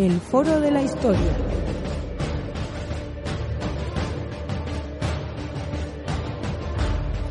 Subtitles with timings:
[0.00, 1.36] El Foro de la Historia.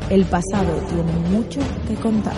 [0.08, 2.36] El pasado tiene mucho que contar.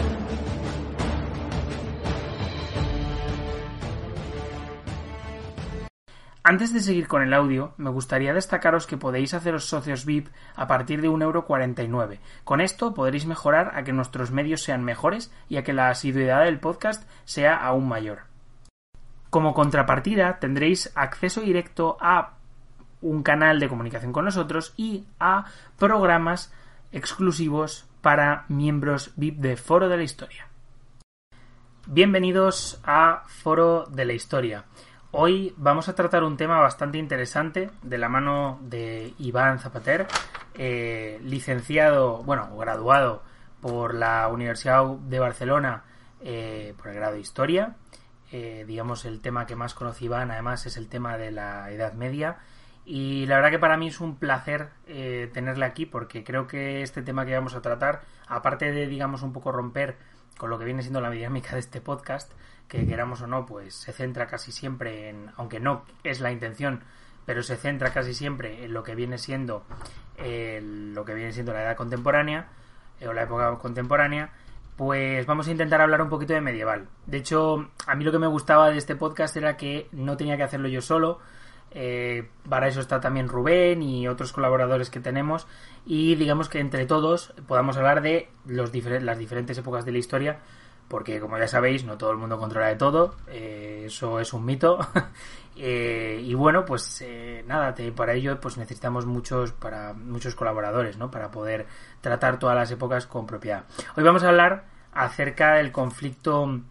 [6.43, 10.67] Antes de seguir con el audio, me gustaría destacaros que podéis haceros socios VIP a
[10.67, 12.21] partir de 1,49€.
[12.45, 16.45] Con esto podréis mejorar a que nuestros medios sean mejores y a que la asiduidad
[16.45, 18.32] del podcast sea aún mayor.
[19.33, 22.35] Como contrapartida tendréis acceso directo a
[23.01, 25.47] un canal de comunicación con nosotros y a
[25.79, 26.53] programas
[26.93, 30.49] exclusivos para miembros VIP de Foro de la Historia.
[31.87, 34.67] Bienvenidos a Foro de la Historia.
[35.13, 40.09] Hoy vamos a tratar un tema bastante interesante de la mano de Iván Zapater,
[40.59, 43.23] eh, licenciado, bueno, graduado
[43.63, 45.85] por la Universidad de Barcelona
[46.21, 47.77] eh, por el grado de Historia.
[48.33, 51.93] Eh, digamos, el tema que más conoce Iván, además, es el tema de la Edad
[51.93, 52.39] Media.
[52.85, 56.83] Y la verdad que para mí es un placer eh, tenerle aquí porque creo que
[56.83, 59.97] este tema que vamos a tratar, aparte de, digamos, un poco romper
[60.39, 62.33] con lo que viene siendo la dinámica de este podcast,
[62.67, 66.81] que queramos o no, pues se centra casi siempre en, aunque no es la intención,
[67.27, 69.65] pero se centra casi siempre en lo que viene siendo
[70.17, 72.49] eh, lo que viene siendo la edad contemporánea
[73.01, 74.31] eh, o la época contemporánea,
[74.77, 76.89] pues vamos a intentar hablar un poquito de medieval.
[77.07, 80.37] De hecho, a mí lo que me gustaba de este podcast era que no tenía
[80.37, 81.21] que hacerlo yo solo,
[81.75, 85.47] eh, para eso está también Rubén y otros colaboradores que tenemos.
[85.87, 90.41] Y digamos que entre todos podamos hablar de los las diferentes épocas de la historia.
[90.93, 93.17] Porque como ya sabéis, no todo el mundo controla de todo.
[93.27, 94.79] Eh, eso es un mito.
[95.55, 97.05] Eh, y bueno, pues
[97.45, 101.11] nada, para ello pues necesitamos muchos, para, muchos colaboradores, ¿no?
[101.11, 101.67] Para poder
[102.01, 103.67] tratar todas las épocas con propiedad.
[103.95, 104.65] Hoy vamos a hablar
[104.95, 106.63] acerca del conflicto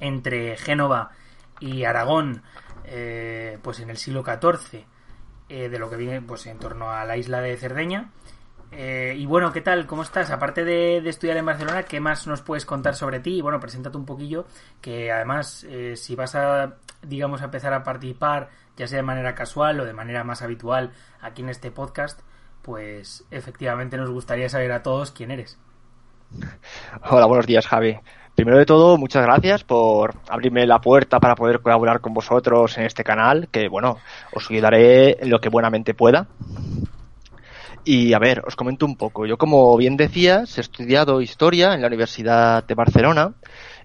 [0.00, 1.12] entre Génova
[1.60, 2.42] y Aragón
[2.84, 4.84] eh, pues en el siglo XIV
[5.48, 8.10] eh, de lo que viene pues en torno a la isla de Cerdeña.
[8.72, 9.86] Eh, y bueno, ¿qué tal?
[9.86, 10.30] ¿Cómo estás?
[10.30, 13.36] Aparte de, estudiar en Barcelona, ¿qué más nos puedes contar sobre ti?
[13.36, 14.46] Y bueno, preséntate un poquillo,
[14.80, 19.80] que además, si vas a, digamos, a empezar a participar, ya sea de manera casual
[19.80, 22.20] o de manera más habitual aquí en este podcast,
[22.62, 25.58] pues efectivamente nos gustaría saber a todos quién eres.
[27.10, 27.98] Hola, buenos días, Javi.
[28.34, 32.84] Primero de todo, muchas gracias por abrirme la puerta para poder colaborar con vosotros en
[32.84, 33.98] este canal, que bueno,
[34.32, 36.26] os ayudaré en lo que buenamente pueda.
[37.84, 39.26] Y a ver, os comento un poco.
[39.26, 43.34] Yo, como bien decías, he estudiado historia en la Universidad de Barcelona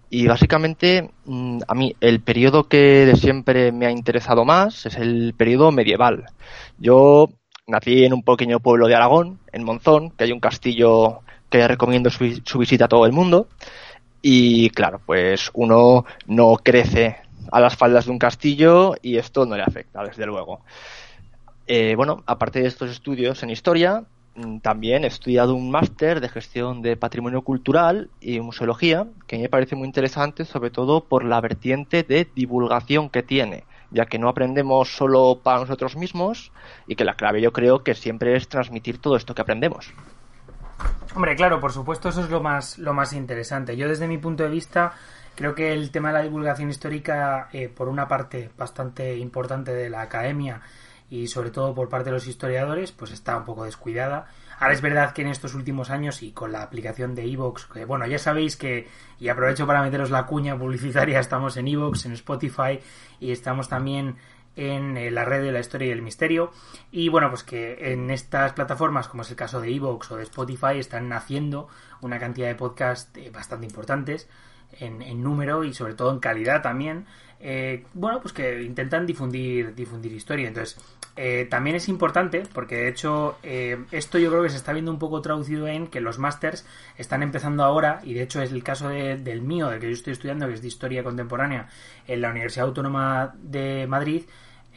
[0.09, 4.95] y básicamente mm, a mí el periodo que de siempre me ha interesado más es
[4.95, 6.25] el periodo medieval.
[6.77, 7.29] Yo
[7.67, 12.09] nací en un pequeño pueblo de Aragón, en Monzón, que hay un castillo que recomiendo
[12.09, 13.49] su, su visita a todo el mundo.
[14.21, 17.17] Y claro, pues uno no crece
[17.51, 20.61] a las faldas de un castillo y esto no le afecta, desde luego.
[21.71, 24.03] Eh, bueno, aparte de estos estudios en historia,
[24.33, 29.49] mm, también he estudiado un máster de gestión de patrimonio cultural y museología, que me
[29.49, 34.29] parece muy interesante, sobre todo por la vertiente de divulgación que tiene, ya que no
[34.29, 36.51] aprendemos solo para nosotros mismos
[36.87, 39.93] y que la clave yo creo que siempre es transmitir todo esto que aprendemos.
[41.13, 43.77] Hombre, claro, por supuesto, eso es lo más, lo más interesante.
[43.77, 44.93] Yo, desde mi punto de vista,
[45.35, 49.91] creo que el tema de la divulgación histórica, eh, por una parte bastante importante de
[49.91, 50.61] la academia
[51.09, 54.27] y sobre todo por parte de los historiadores, pues está un poco descuidada.
[54.59, 57.85] Ahora es verdad que en estos últimos años y con la aplicación de Evox, que
[57.85, 58.87] bueno, ya sabéis que,
[59.19, 62.79] y aprovecho para meteros la cuña publicitaria, estamos en Evox, en Spotify
[63.19, 64.17] y estamos también
[64.55, 66.51] en eh, la red de la historia y el misterio.
[66.91, 70.23] Y bueno, pues que en estas plataformas, como es el caso de Evox o de
[70.23, 71.69] Spotify, están naciendo
[72.01, 74.27] una cantidad de podcasts eh, bastante importantes
[74.73, 77.05] en, número y sobre todo en calidad también.
[77.39, 80.47] Eh, bueno, pues que intentan difundir, difundir historia.
[80.47, 80.77] Entonces,
[81.49, 83.37] también es importante, porque de hecho,
[83.91, 86.65] esto yo creo que se está viendo un poco traducido en que los másters
[86.97, 90.13] están empezando ahora, y de hecho es el caso del mío, del que yo estoy
[90.13, 91.67] estudiando, que es de historia contemporánea
[92.07, 94.23] en la Universidad Autónoma de Madrid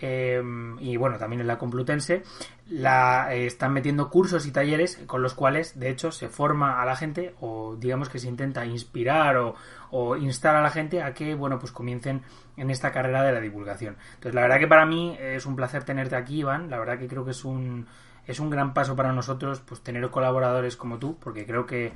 [0.03, 2.25] Em, y bueno, también en la Complutense,
[2.69, 6.85] la, eh, están metiendo cursos y talleres con los cuales, de hecho, se forma a
[6.85, 9.55] la gente o digamos que se intenta inspirar o,
[9.93, 12.23] o instar a la gente a que, bueno, pues comiencen
[12.57, 13.97] en esta carrera de la divulgación.
[14.15, 16.71] Entonces, la verdad que para mí es un placer tenerte aquí, Iván.
[16.71, 17.87] La verdad que creo que es un,
[18.27, 21.93] es un gran paso para nosotros, pues tener colaboradores como tú, porque creo que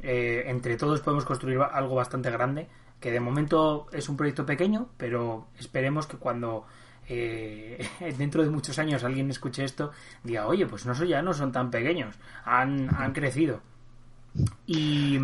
[0.00, 2.68] eh, entre todos podemos construir algo bastante grande,
[3.00, 6.66] que de momento es un proyecto pequeño, pero esperemos que cuando
[7.08, 7.84] eh,
[8.16, 9.90] dentro de muchos años alguien escuche esto,
[10.22, 13.60] diga, oye, pues no, ya no son tan pequeños, han, han crecido.
[14.66, 15.18] Y,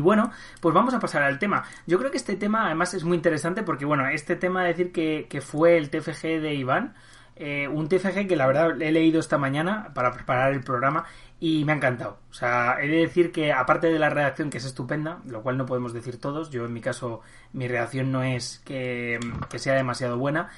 [0.00, 0.30] bueno,
[0.60, 1.64] pues vamos a pasar al tema.
[1.86, 4.92] Yo creo que este tema además es muy interesante porque, bueno, este tema de decir
[4.92, 6.94] que, fue el TFG de Iván,
[7.36, 11.04] eh, un TFG que la verdad he leído esta mañana para preparar el programa
[11.38, 12.18] y me ha encantado.
[12.30, 15.58] O sea, he de decir que aparte de la redacción que es estupenda, lo cual
[15.58, 17.20] no podemos decir todos, yo en mi caso
[17.52, 19.20] mi redacción no es que,
[19.50, 20.48] que sea demasiado buena,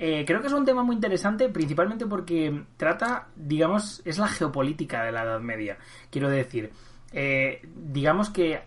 [0.00, 5.02] eh, creo que es un tema muy interesante, principalmente porque trata, digamos, es la geopolítica
[5.02, 5.76] de la Edad Media.
[6.08, 6.70] Quiero decir,
[7.12, 8.60] eh, digamos que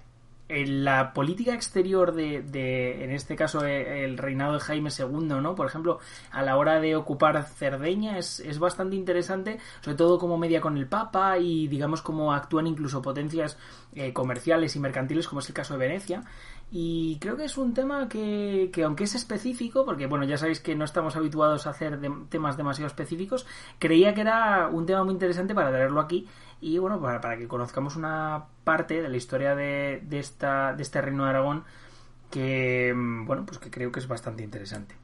[0.51, 5.39] en la política exterior de, de, en este caso, eh, el reinado de Jaime II,
[5.41, 5.55] ¿no?
[5.55, 5.99] Por ejemplo,
[6.29, 10.77] a la hora de ocupar Cerdeña es, es bastante interesante, sobre todo como media con
[10.77, 13.57] el Papa y, digamos, cómo actúan incluso potencias
[13.95, 16.23] eh, comerciales y mercantiles, como es el caso de Venecia.
[16.69, 20.59] Y creo que es un tema que, que, aunque es específico, porque bueno, ya sabéis
[20.61, 21.99] que no estamos habituados a hacer
[22.29, 23.45] temas demasiado específicos,
[23.77, 26.27] creía que era un tema muy interesante para traerlo aquí
[26.62, 30.84] y bueno, para, para que conozcamos una parte de la historia de, de, esta, de
[30.84, 31.63] este reino de Aragón
[32.30, 34.96] que, bueno, pues que creo que es bastante interesante.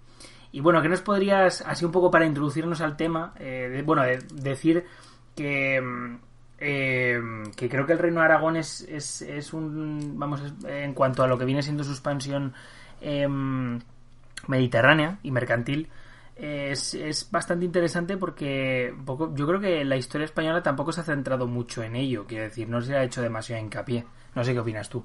[0.51, 4.19] Y bueno, ¿qué nos podrías, así un poco para introducirnos al tema, eh, bueno, de,
[4.33, 4.86] decir
[5.36, 5.81] que
[6.59, 7.19] eh,
[7.56, 11.27] que creo que el Reino de Aragón es, es, es un, vamos, en cuanto a
[11.27, 12.54] lo que viene siendo su expansión
[13.01, 13.27] eh,
[14.48, 15.89] mediterránea y mercantil,
[16.39, 21.03] es, es, bastante interesante porque poco, yo creo que la historia española tampoco se ha
[21.03, 24.05] centrado mucho en ello, quiero decir, no se ha hecho demasiado hincapié.
[24.35, 25.03] No sé qué opinas tú.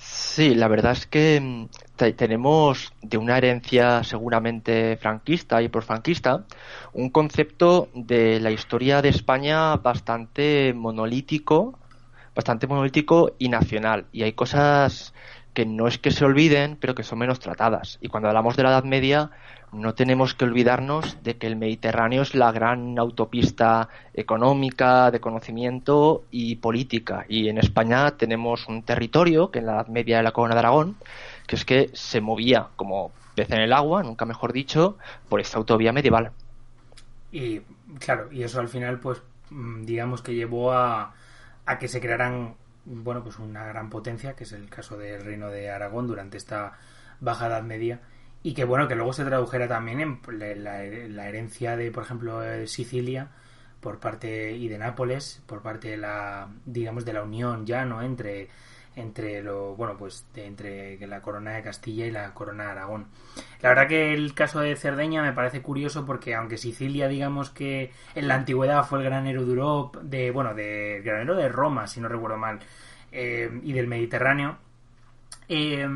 [0.00, 1.68] Sí, la verdad es que mm,
[2.16, 6.44] tenemos de una herencia seguramente franquista y franquista
[6.92, 11.78] un concepto de la historia de España bastante monolítico,
[12.34, 14.06] bastante monolítico y nacional.
[14.12, 15.12] Y hay cosas
[15.58, 17.98] que no es que se olviden, pero que son menos tratadas.
[18.00, 19.32] Y cuando hablamos de la Edad Media,
[19.72, 26.22] no tenemos que olvidarnos de que el Mediterráneo es la gran autopista económica, de conocimiento
[26.30, 27.26] y política.
[27.28, 30.60] Y en España tenemos un territorio, que en la Edad Media de la Corona de
[30.60, 30.94] Aragón,
[31.48, 34.96] que es que se movía como pez en el agua, nunca mejor dicho,
[35.28, 36.30] por esta autovía medieval.
[37.32, 37.62] Y
[37.98, 39.20] claro, y eso al final, pues,
[39.50, 41.14] mm, digamos que llevó a,
[41.66, 42.54] a que se crearan,
[42.88, 46.78] bueno, pues una gran potencia, que es el caso del Reino de Aragón durante esta
[47.20, 48.00] Baja Edad Media
[48.42, 52.40] y que bueno que luego se tradujera también en la, la, herencia de por ejemplo
[52.66, 53.30] Sicilia
[53.80, 58.02] por parte y de Nápoles por parte de la digamos de la unión ya no
[58.02, 58.48] entre
[58.98, 63.06] entre lo bueno pues entre la corona de Castilla y la corona de Aragón.
[63.62, 67.92] La verdad que el caso de Cerdeña me parece curioso porque aunque Sicilia digamos que
[68.14, 72.00] en la antigüedad fue el granero de Europa de bueno de granero de Roma si
[72.00, 72.58] no recuerdo mal
[73.12, 74.58] eh, y del Mediterráneo
[75.48, 75.88] eh,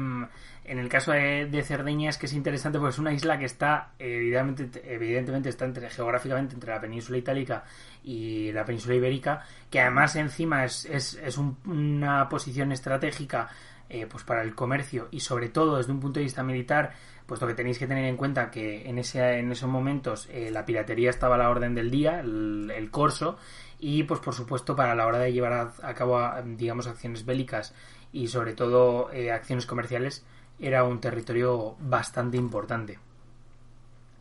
[0.65, 3.47] en el caso de, de, Cerdeña es que es interesante porque es una isla que
[3.47, 7.65] está, evidentemente, evidentemente está entre, geográficamente entre la península itálica
[8.05, 13.49] y la península ibérica, que además encima es, es, es un, una posición estratégica
[13.95, 16.95] eh, pues para el comercio y sobre todo desde un punto de vista militar,
[17.27, 20.65] puesto que tenéis que tener en cuenta que en, ese, en esos momentos eh, la
[20.65, 23.37] piratería estaba a la orden del día, el, el, corso,
[23.79, 27.75] y pues por supuesto para la hora de llevar a, cabo, digamos, acciones bélicas
[28.13, 30.25] y sobre todo eh, acciones comerciales,
[30.59, 32.99] era un territorio bastante importante.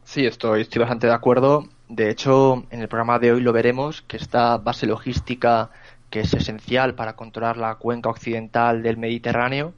[0.04, 1.70] Sí, estoy, bastante de acuerdo.
[1.88, 5.70] De hecho, en el programa de hoy lo veremos, que esta base logística
[6.10, 9.74] que es esencial para controlar la cuenca occidental del Mediterráneo,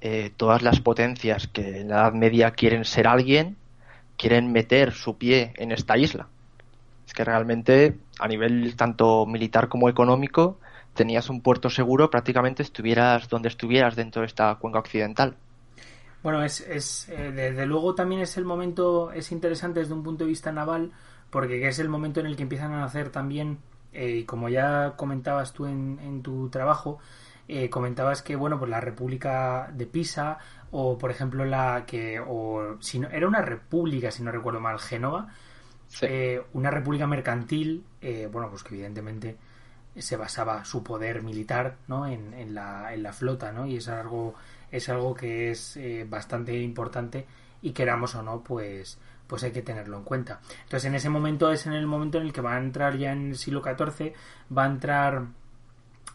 [0.00, 3.56] eh, todas las potencias que en la Edad Media quieren ser alguien,
[4.16, 6.28] quieren meter su pie en esta isla.
[7.06, 10.58] Es que realmente, a nivel tanto militar como económico,
[10.94, 15.36] tenías un puerto seguro prácticamente estuvieras donde estuvieras dentro de esta cuenca occidental.
[16.22, 20.24] Bueno, es, es eh, desde luego también es el momento, es interesante desde un punto
[20.24, 20.92] de vista naval,
[21.30, 23.58] porque es el momento en el que empiezan a nacer también,
[23.92, 26.98] eh, como ya comentabas tú en, en tu trabajo,
[27.48, 30.38] eh, comentabas que, bueno, pues la República de Pisa,
[30.70, 34.78] o por ejemplo la que, o si no, era una república, si no recuerdo mal,
[34.78, 35.28] Génova,
[35.88, 36.06] sí.
[36.08, 39.36] eh, una república mercantil, eh, bueno, pues que evidentemente
[39.96, 42.06] se basaba su poder militar, ¿no?
[42.06, 43.66] En, en, la, en la flota, ¿no?
[43.66, 44.34] Y es algo
[44.72, 47.26] es algo que es eh, bastante importante
[47.60, 48.98] y queramos o no, pues,
[49.28, 50.40] pues hay que tenerlo en cuenta.
[50.64, 53.12] Entonces en ese momento es en el momento en el que va a entrar ya
[53.12, 54.14] en el siglo XIV,
[54.56, 55.26] va a entrar,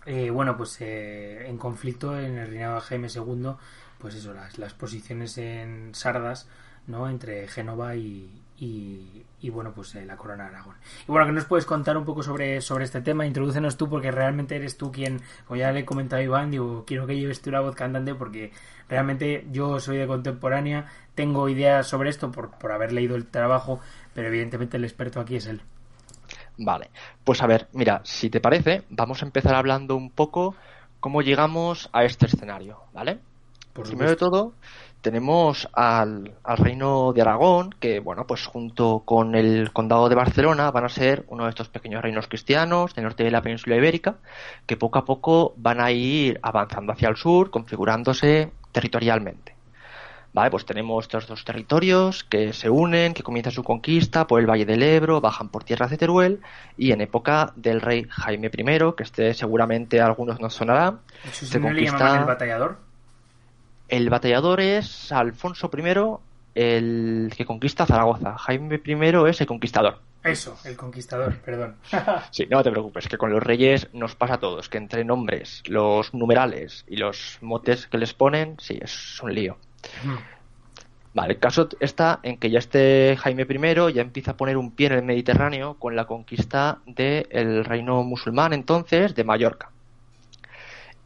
[0.06, 3.52] eh, bueno, pues eh, en conflicto en el reinado de Jaime II,
[4.00, 6.50] pues eso, las, las posiciones en Sardas,
[6.88, 7.10] ¿no?
[7.10, 10.76] Entre Génova y, y, bueno, pues eh, la corona de Aragón.
[11.08, 13.26] Y bueno, que nos puedes contar un poco sobre, sobre este tema?
[13.26, 16.84] Introdúcenos tú, porque realmente eres tú quien, como ya le he comentado a Iván, digo,
[16.86, 18.52] quiero que lleves tú la voz cantante, porque
[18.90, 23.80] realmente yo soy de contemporánea, tengo ideas sobre esto por, por haber leído el trabajo,
[24.14, 25.62] pero evidentemente el experto aquí es él.
[26.58, 26.90] Vale,
[27.24, 30.56] pues a ver, mira, si te parece, vamos a empezar hablando un poco
[31.00, 33.20] cómo llegamos a este escenario, ¿vale?
[33.74, 34.54] Por Primero de todo,
[35.02, 40.86] tenemos al, reino de Aragón, que bueno, pues junto con el condado de Barcelona van
[40.86, 44.16] a ser uno de estos pequeños reinos cristianos del norte de la península ibérica,
[44.66, 49.56] que poco a poco van a ir avanzando hacia el sur, configurándose territorialmente.
[50.34, 54.46] Vale, pues tenemos estos dos territorios que se unen, que comienzan su conquista por el
[54.46, 56.42] Valle del Ebro, bajan por tierras de Teruel
[56.78, 61.00] y en época del rey Jaime I, que este seguramente a algunos nos sonará,
[61.32, 62.87] se conquista el batallador.
[63.88, 66.18] El batallador es Alfonso I,
[66.56, 68.38] el que conquista Zaragoza.
[68.38, 70.00] Jaime I es el conquistador.
[70.24, 71.76] Eso, el conquistador, perdón.
[72.32, 75.64] sí, no te preocupes, que con los reyes nos pasa a todos, que entre nombres,
[75.68, 79.58] los numerales y los motes que les ponen, sí, es un lío.
[81.14, 84.72] Vale, el caso está en que ya este Jaime I ya empieza a poner un
[84.72, 89.72] pie en el Mediterráneo con la conquista del reino musulmán entonces de Mallorca.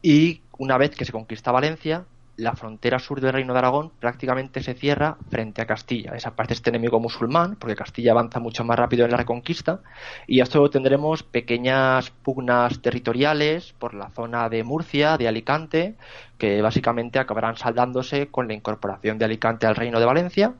[0.02, 2.04] Y una vez que se conquista Valencia,
[2.36, 6.12] la frontera sur del Reino de Aragón prácticamente se cierra frente a Castilla.
[6.16, 9.80] Esa parte este enemigo musulmán, porque Castilla avanza mucho más rápido en la reconquista,
[10.26, 15.94] y esto tendremos pequeñas pugnas territoriales por la zona de Murcia, de Alicante,
[16.38, 20.54] que básicamente acabarán saldándose con la incorporación de Alicante al Reino de Valencia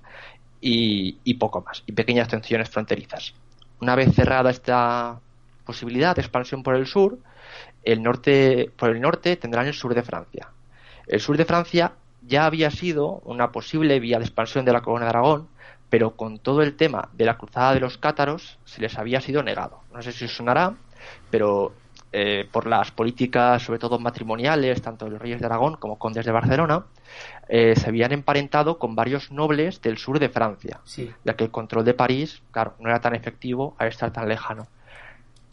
[0.60, 3.34] y, y poco más, y pequeñas tensiones fronterizas.
[3.80, 5.18] Una vez cerrada esta
[5.64, 7.18] posibilidad de expansión por el sur,
[7.82, 10.48] el norte, por el norte tendrán el sur de Francia
[11.06, 11.92] el sur de Francia
[12.22, 15.48] ya había sido una posible vía de expansión de la corona de Aragón,
[15.90, 19.42] pero con todo el tema de la cruzada de los cátaros se les había sido
[19.42, 19.80] negado.
[19.92, 20.74] No sé si os sonará,
[21.30, 21.72] pero
[22.12, 26.24] eh, por las políticas, sobre todo matrimoniales, tanto de los reyes de Aragón como condes
[26.24, 26.84] de Barcelona,
[27.48, 30.80] eh, se habían emparentado con varios nobles del sur de Francia,
[31.24, 34.66] ya que el control de París, claro, no era tan efectivo a estar tan lejano.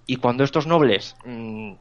[0.05, 1.73] Y cuando estos nobles mm,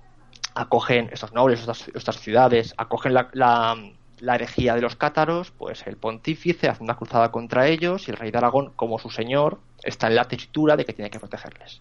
[0.59, 1.61] acogen, estos nobles,
[1.95, 7.31] estas, ciudades, acogen la, la, herejía de los cátaros, pues el pontífice hace una cruzada
[7.31, 10.85] contra ellos y el rey de Aragón, como su señor, está en la tesitura de
[10.85, 11.81] que tiene que protegerles.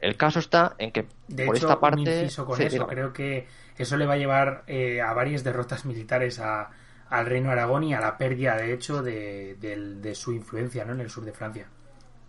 [0.00, 1.04] El caso está en que
[1.46, 2.28] por esta parte.
[2.44, 2.86] con eso.
[2.86, 3.46] Creo que
[3.78, 6.70] eso le va a llevar eh, a varias derrotas militares a,
[7.10, 10.94] al reino de Aragón y a la pérdida, de hecho, de, de su influencia ¿no?
[10.94, 11.68] en el sur de Francia.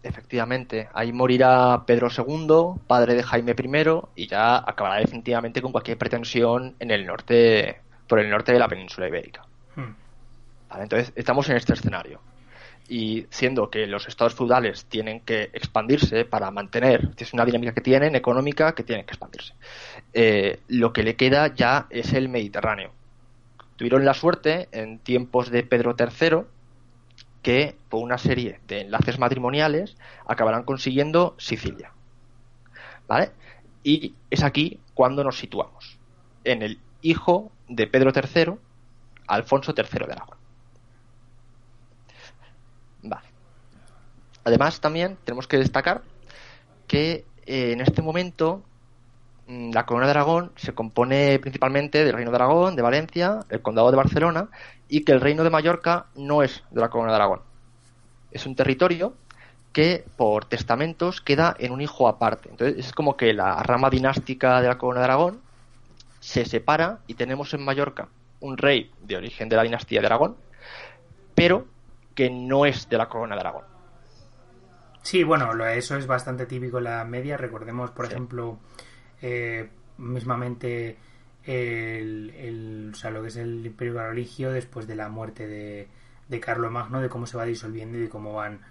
[0.03, 5.97] Efectivamente, ahí morirá Pedro II, padre de Jaime I, y ya acabará definitivamente con cualquier
[5.97, 9.45] pretensión en el norte, por el norte de la península ibérica.
[9.75, 9.93] Hmm.
[10.79, 12.19] entonces, estamos en este escenario.
[12.89, 17.81] Y siendo que los estados feudales tienen que expandirse para mantener, es una dinámica que
[17.81, 19.53] tienen, económica, que tienen que expandirse.
[20.13, 22.91] Eh, lo que le queda ya es el Mediterráneo.
[23.77, 26.41] Tuvieron la suerte en tiempos de Pedro III
[27.41, 31.91] que por una serie de enlaces matrimoniales acabarán consiguiendo Sicilia.
[33.07, 33.31] ¿Vale?
[33.83, 35.97] Y es aquí cuando nos situamos,
[36.43, 38.53] en el hijo de Pedro III,
[39.27, 40.37] Alfonso III de Aragón.
[43.01, 43.27] Vale.
[44.43, 46.03] Además, también tenemos que destacar
[46.87, 48.63] que eh, en este momento
[49.51, 53.91] la corona de Aragón se compone principalmente del Reino de Aragón, de Valencia, el Condado
[53.91, 54.47] de Barcelona
[54.87, 57.41] y que el reino de Mallorca no es de la corona de Aragón.
[58.31, 59.13] Es un territorio
[59.73, 62.49] que por testamentos queda en un hijo aparte.
[62.49, 65.41] Entonces es como que la rama dinástica de la corona de Aragón
[66.21, 68.07] se separa y tenemos en Mallorca
[68.39, 70.37] un rey de origen de la dinastía de Aragón,
[71.35, 71.67] pero
[72.15, 73.63] que no es de la corona de Aragón.
[75.01, 77.35] Sí, bueno, eso es bastante típico en la media.
[77.35, 78.59] Recordemos, por ejemplo,
[79.21, 80.97] eh, mismamente
[81.45, 85.87] el, o sea, lo que es el Imperio Religio después de la muerte de,
[86.27, 88.61] de Magno, de cómo se va disolviendo y de cómo van,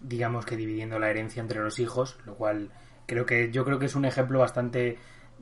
[0.00, 2.70] digamos que dividiendo la herencia entre los hijos, lo cual
[3.06, 4.98] creo que yo creo que es un ejemplo bastante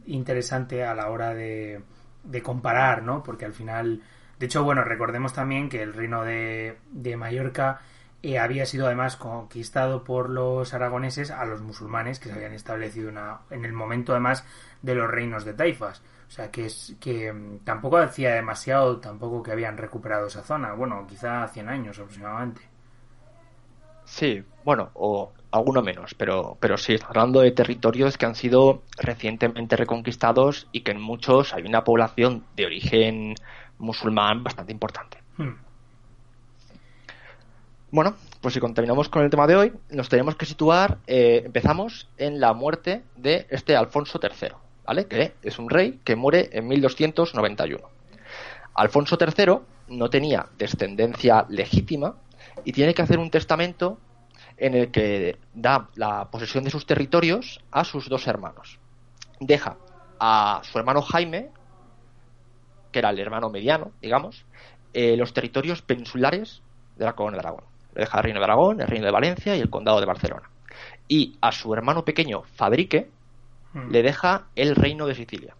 [0.06, 1.82] interesante a la hora de,
[2.22, 3.22] de comparar, ¿no?
[3.22, 4.02] Porque al final,
[4.38, 7.80] de hecho, bueno, recordemos también que el reino de, de Mallorca
[8.24, 13.10] eh, había sido además conquistado por los aragoneses a los musulmanes que se habían establecido
[13.10, 14.46] una, en el momento además
[14.80, 16.00] de los reinos de taifas.
[16.26, 20.72] O sea, que, es, que mm, tampoco hacía demasiado, tampoco que habían recuperado esa zona.
[20.72, 22.62] Bueno, quizá 100 años aproximadamente.
[24.06, 29.76] Sí, bueno, o alguno menos, pero, pero sí, hablando de territorios que han sido recientemente
[29.76, 33.34] reconquistados y que en muchos hay una población de origen
[33.78, 35.18] musulmán bastante importante.
[35.36, 35.56] Hmm.
[37.94, 42.08] Bueno, pues si continuamos con el tema de hoy, nos tenemos que situar, eh, empezamos
[42.18, 44.48] en la muerte de este Alfonso III,
[44.84, 45.06] ¿vale?
[45.06, 47.88] Que es un rey que muere en 1291.
[48.74, 49.58] Alfonso III
[49.96, 52.16] no tenía descendencia legítima
[52.64, 54.00] y tiene que hacer un testamento
[54.56, 58.80] en el que da la posesión de sus territorios a sus dos hermanos.
[59.38, 59.76] Deja
[60.18, 61.50] a su hermano Jaime,
[62.90, 64.46] que era el hermano mediano, digamos,
[64.94, 66.60] eh, los territorios peninsulares
[66.96, 67.73] de la corona de Aragón.
[67.94, 70.50] Le deja el reino de Aragón, el reino de Valencia y el condado de Barcelona.
[71.08, 73.10] Y a su hermano pequeño Fadrique
[73.72, 73.90] hmm.
[73.90, 75.54] le deja el reino de Sicilia.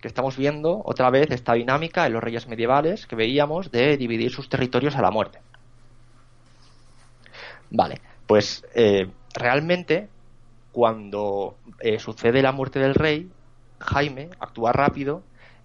[0.00, 4.30] Que estamos viendo otra vez esta dinámica en los reyes medievales que veíamos de dividir
[4.30, 5.40] sus territorios a la muerte.
[7.70, 10.08] Vale, pues eh, realmente
[10.72, 13.30] cuando eh, sucede la muerte del rey,
[13.80, 15.22] Jaime actúa rápido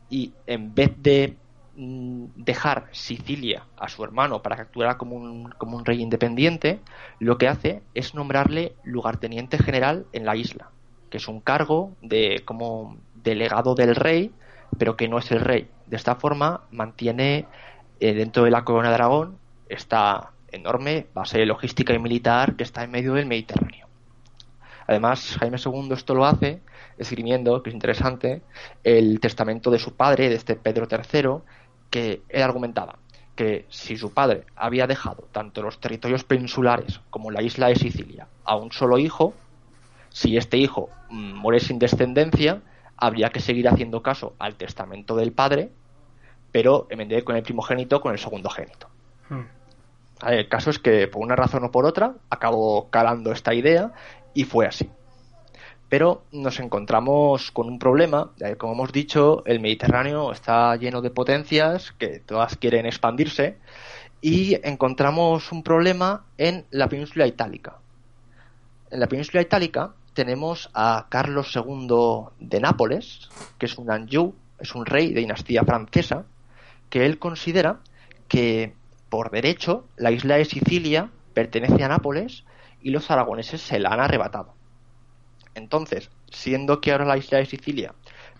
[0.09, 1.44] y en vez de mm,
[1.77, 6.79] dejar Sicilia a su hermano para que actuara como un, como un rey independiente,
[7.19, 10.69] lo que hace es nombrarle lugarteniente general en la isla,
[11.09, 14.31] que es un cargo de como delegado del rey,
[14.77, 15.67] pero que no es el rey.
[15.87, 17.45] De esta forma mantiene
[17.99, 22.83] eh, dentro de la corona de Aragón esta enorme base logística y militar que está
[22.83, 23.87] en medio del Mediterráneo.
[24.87, 26.61] Además, Jaime II esto lo hace
[26.97, 28.41] escribiendo, que es interesante,
[28.83, 31.41] el testamento de su padre, de este Pedro III,
[31.89, 32.97] que él argumentaba
[33.35, 38.27] que si su padre había dejado tanto los territorios peninsulares como la isla de Sicilia
[38.45, 39.33] a un solo hijo,
[40.09, 42.61] si este hijo mm, muere sin descendencia,
[42.97, 45.69] habría que seguir haciendo caso al testamento del padre,
[46.51, 48.87] pero en vez de con el primogénito, con el segundo génito.
[49.29, 49.43] Hmm.
[50.25, 53.91] El caso es que por una razón o por otra acabó calando esta idea
[54.33, 54.89] y fue así.
[55.89, 61.91] Pero nos encontramos con un problema, como hemos dicho, el Mediterráneo está lleno de potencias
[61.93, 63.57] que todas quieren expandirse
[64.19, 67.77] y encontramos un problema en la península itálica.
[68.89, 74.73] En la península itálica tenemos a Carlos II de Nápoles, que es un Anjou, es
[74.73, 76.25] un rey de dinastía francesa,
[76.89, 77.79] que él considera
[78.27, 78.73] que
[79.09, 82.43] por derecho, la isla de Sicilia pertenece a Nápoles
[82.81, 84.53] y los aragoneses se la han arrebatado.
[85.55, 87.93] Entonces, siendo que ahora la isla de Sicilia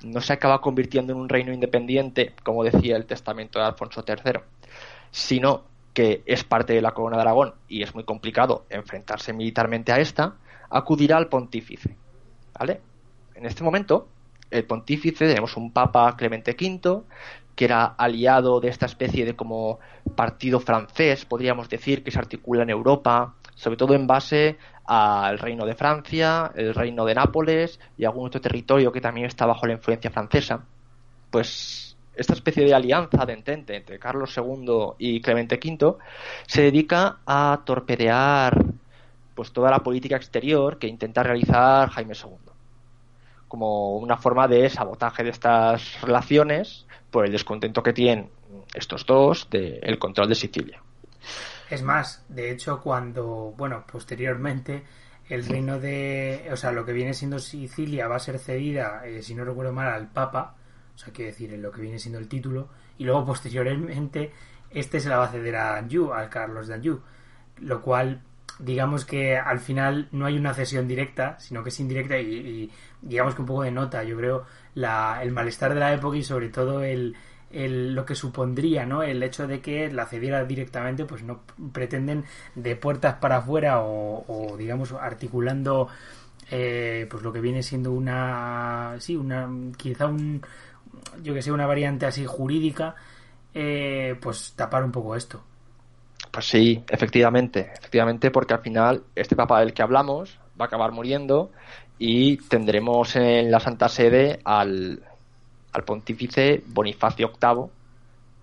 [0.03, 4.41] no se acaba convirtiendo en un reino independiente, como decía el testamento de Alfonso III,
[5.09, 9.93] sino que es parte de la corona de Aragón y es muy complicado enfrentarse militarmente
[9.93, 10.35] a esta,
[10.69, 11.95] acudirá al pontífice.
[12.59, 12.81] ¿Vale?
[13.33, 14.09] En este momento,
[14.51, 17.03] el pontífice, tenemos un papa Clemente V,
[17.55, 19.79] que era aliado de esta especie de como
[20.15, 25.65] partido francés, podríamos decir, que se articula en Europa, sobre todo en base al reino
[25.65, 29.73] de Francia, el reino de Nápoles y algún otro territorio que también está bajo la
[29.73, 30.63] influencia francesa.
[31.29, 35.95] Pues esta especie de alianza de entente entre Carlos II y Clemente V
[36.47, 38.63] se dedica a torpedear
[39.33, 42.55] pues toda la política exterior que intenta realizar Jaime II
[43.47, 48.29] como una forma de sabotaje de estas relaciones por el descontento que tienen
[48.73, 50.81] estos dos del control de Sicilia.
[51.69, 54.83] Es más, de hecho, cuando, bueno, posteriormente
[55.27, 59.23] el reino de, o sea, lo que viene siendo Sicilia va a ser cedida, eh,
[59.23, 60.55] si no recuerdo mal, al Papa,
[60.93, 64.31] o sea, quiero decir, en lo que viene siendo el título, y luego posteriormente
[64.69, 67.01] este se la va a ceder a Anjou, al Carlos de Anjou,
[67.59, 68.21] lo cual
[68.59, 73.35] digamos que al final no hay una cesión directa, sino que es indirecta y, digamos
[73.35, 76.49] que un poco de nota, yo creo, la, el malestar de la época y sobre
[76.49, 77.15] todo el,
[77.51, 82.75] lo que supondría no el hecho de que la cediera directamente pues no pretenden de
[82.75, 85.87] puertas para afuera o, digamos articulando
[86.51, 90.41] eh, pues lo que viene siendo una sí una quizá un
[91.23, 92.95] yo que sé una variante así jurídica
[93.57, 95.41] eh, pues tapar un poco esto.
[96.29, 100.91] Pues sí, efectivamente, efectivamente, porque al final este papa del que hablamos va a acabar
[100.91, 101.51] muriendo
[101.97, 105.01] y tendremos en la Santa Sede al,
[105.75, 107.65] al pontífice Bonifacio VIII,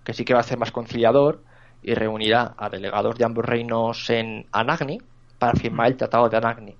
[0.05, 1.40] que sí que va a ser más conciliador
[1.83, 4.99] y reunirá a delegados de ambos reinos en Anagni
[5.38, 6.77] para firmar el Tratado de Anagni.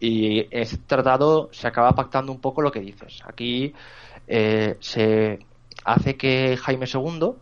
[0.00, 3.20] Y ese tratado se acaba pactando un poco lo que dices.
[3.24, 3.72] Aquí
[4.26, 5.38] eh, se
[5.84, 7.34] hace que Jaime II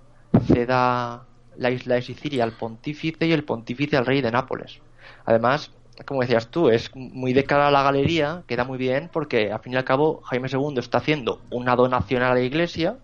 [0.47, 1.25] ceda
[1.57, 4.81] la isla de Sicilia al pontífice y el pontífice al rey de Nápoles.
[5.25, 5.73] Además,
[6.07, 9.61] como decías tú, es muy de cara a la galería, queda muy bien porque al
[9.61, 12.99] fin y al cabo Jaime II está haciendo una donación a la iglesia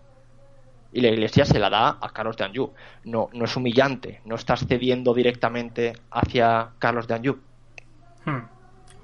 [0.91, 2.73] y la Iglesia se la da a Carlos de Anjou.
[3.03, 7.37] No, no es humillante, no estás cediendo directamente hacia Carlos de Anjou.
[8.25, 8.45] Hmm.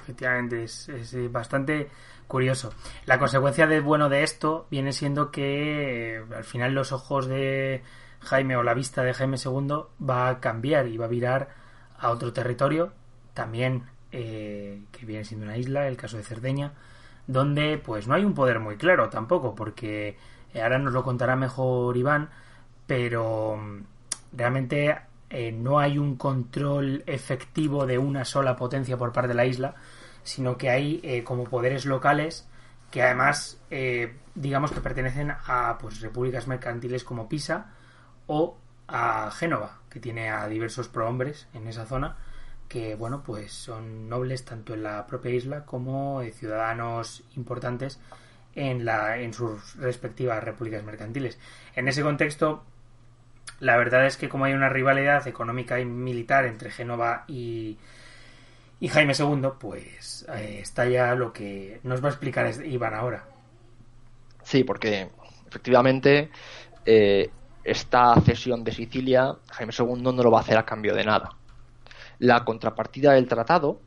[0.02, 1.90] Efectivamente, es, es, bastante
[2.28, 2.74] curioso.
[3.06, 7.84] La consecuencia de bueno de esto viene siendo que eh, al final los ojos de
[8.22, 11.50] Jaime o la vista de Jaime II va a cambiar y va a virar
[11.98, 12.92] a otro territorio,
[13.34, 16.74] también eh, que viene siendo una isla, el caso de Cerdeña,
[17.28, 20.18] donde pues no hay un poder muy claro tampoco, porque
[20.54, 22.30] eh, ahora nos lo contará mejor Iván,
[22.88, 23.84] pero mm,
[24.34, 24.98] realmente
[25.30, 29.76] eh, no hay un control efectivo de una sola potencia por parte de la isla,
[30.24, 32.48] sino que hay eh, como poderes locales
[32.92, 33.60] que además
[34.36, 37.72] digamos que pertenecen a pues repúblicas mercantiles como Pisa
[38.28, 42.18] o a Génova, que tiene a diversos prohombres en esa zona
[42.74, 48.00] que bueno pues son nobles tanto en la propia isla como ciudadanos importantes
[48.56, 51.38] en, la, en sus respectivas repúblicas mercantiles.
[51.76, 52.64] En ese contexto,
[53.60, 57.78] la verdad es que como hay una rivalidad económica y militar entre Génova y,
[58.80, 63.24] y Jaime II, pues eh, está ya lo que nos va a explicar Iván ahora.
[64.42, 65.10] Sí, porque
[65.48, 66.32] efectivamente
[66.86, 67.30] eh,
[67.64, 71.38] esta cesión de Sicilia Jaime II no lo va a hacer a cambio de nada.
[72.24, 73.82] La contrapartida del tratado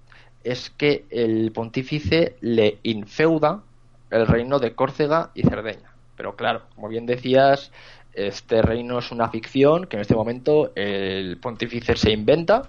[0.45, 3.63] es que el pontífice le infeuda
[4.11, 5.95] el reino de Córcega y Cerdeña.
[6.19, 7.73] Pero claro, como bien decías,
[8.13, 12.69] este reino es una ficción que en este momento el pontífice se inventa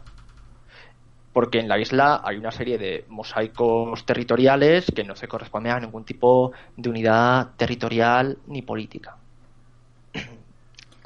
[1.33, 5.79] porque en la isla hay una serie de mosaicos territoriales que no se corresponden a
[5.81, 9.17] ningún tipo de unidad territorial ni política.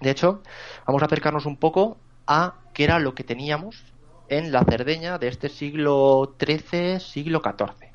[0.02, 0.44] De hecho,
[0.86, 1.98] vamos a acercarnos un poco
[2.28, 3.91] a qué era lo que teníamos
[4.32, 7.92] en la Cerdeña de este siglo XIII, siglo XIV.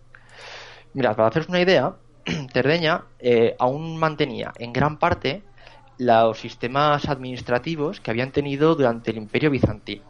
[0.92, 1.96] Mirad, para haceros una idea,
[2.52, 5.42] Cerdeña eh, aún mantenía en gran parte
[5.96, 10.02] los sistemas administrativos que habían tenido durante el Imperio Bizantino.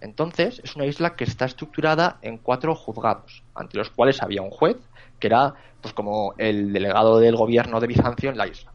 [0.00, 4.50] Entonces, es una isla que está estructurada en cuatro juzgados, ante los cuales había un
[4.50, 4.78] juez,
[5.18, 8.72] que era pues como el delegado del gobierno de Bizancio en la isla.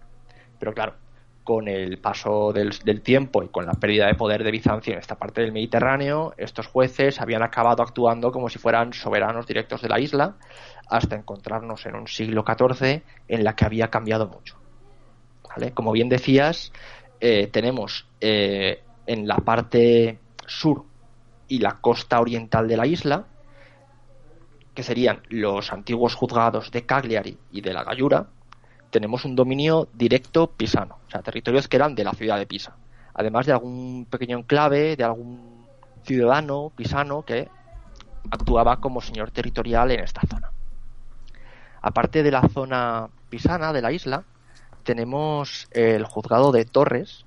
[0.60, 0.94] Pero claro,
[1.46, 5.16] con el paso del, tiempo y con la pérdida de poder de Bizancio en esta
[5.16, 10.00] parte del Mediterráneo, estos jueces habían acabado actuando como si fueran soberanos directos de la
[10.00, 10.38] isla
[10.90, 14.58] hasta encontrarnos en un siglo XIV en la que había cambiado mucho.
[15.76, 16.74] Como bien decías,
[17.20, 20.84] eh, tenemos eh, en la parte sur
[21.48, 23.28] y la costa oriental de la isla,
[24.74, 28.30] que serían los antiguos juzgados de Cagliari y de la Gallura,
[28.96, 32.78] tenemos un dominio directo pisano, o sea, territorios que eran de la ciudad de Pisa,
[33.14, 35.66] además de algún pequeño enclave, de algún
[36.06, 37.50] ciudadano pisano que
[38.32, 40.50] actuaba como señor territorial en esta zona.
[41.82, 44.24] Aparte de la zona pisana de la isla,
[44.84, 47.26] tenemos el juzgado de Torres,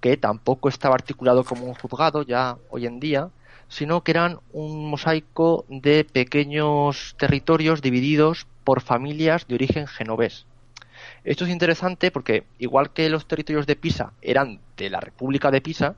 [0.00, 3.28] que tampoco estaba articulado como un juzgado ya hoy en día,
[3.68, 10.46] sino que eran un mosaico de pequeños territorios divididos por familias de origen genovés.
[11.24, 15.60] Esto es interesante porque, igual que los territorios de Pisa eran de la República de
[15.60, 15.94] Pisa,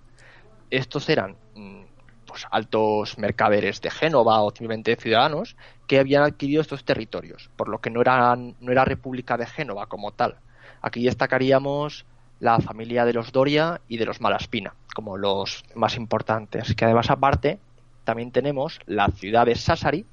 [0.71, 1.83] estos eran mm,
[2.27, 5.57] pues, altos mercaderes de Génova o simplemente ciudadanos
[5.87, 9.87] que habían adquirido estos territorios, por lo que no, eran, no era República de Génova
[9.87, 10.37] como tal.
[10.83, 12.05] Aquí destacaríamos
[12.41, 17.11] la familia de los Doria y de los Malaspina como los más importantes, que además
[17.11, 17.59] aparte
[18.05, 20.07] también tenemos la ciudad de Sassari,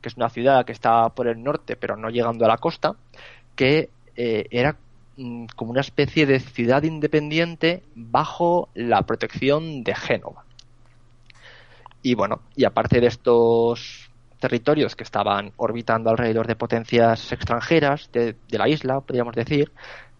[0.00, 2.96] que es una ciudad que está por el norte pero no llegando a la costa,
[3.56, 4.76] que eh, era
[5.16, 10.44] mm, como una especie de ciudad independiente bajo la protección de Génova.
[12.02, 18.36] Y bueno, y aparte de estos territorios que estaban orbitando alrededor de potencias extranjeras de,
[18.50, 19.72] la isla, podríamos decir,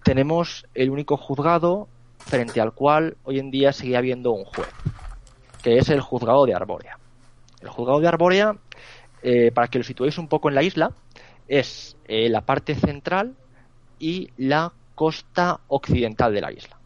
[0.02, 4.70] tenemos el único juzgado frente al cual hoy en día sigue habiendo un juez,
[5.62, 6.98] que es el juzgado de Arbórea.
[7.60, 8.56] El juzgado de Arbórea,
[9.22, 10.90] eh, para que lo situéis un poco en la isla,
[11.46, 13.34] es eh, la parte central
[14.04, 16.76] y la costa occidental de la isla.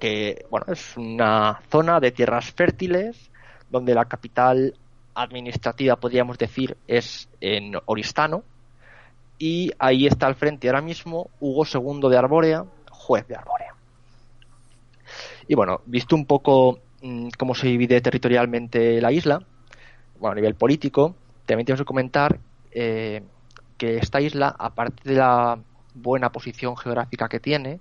[0.00, 3.30] Que, bueno, es una zona de tierras fértiles,
[3.70, 4.74] donde la capital
[5.14, 8.42] administrativa, podríamos decir, es en Oristano,
[9.38, 13.74] y ahí está al frente ahora mismo Hugo II de Arbórea, juez de Arbórea.
[15.46, 19.44] Y bueno, visto un poco mm, cómo se divide territorialmente la isla,
[20.18, 22.40] bueno, a nivel político, también tenemos que comentar
[22.72, 23.22] eh,
[23.78, 25.60] que esta isla, aparte de la
[25.96, 27.80] buena posición geográfica que tiene,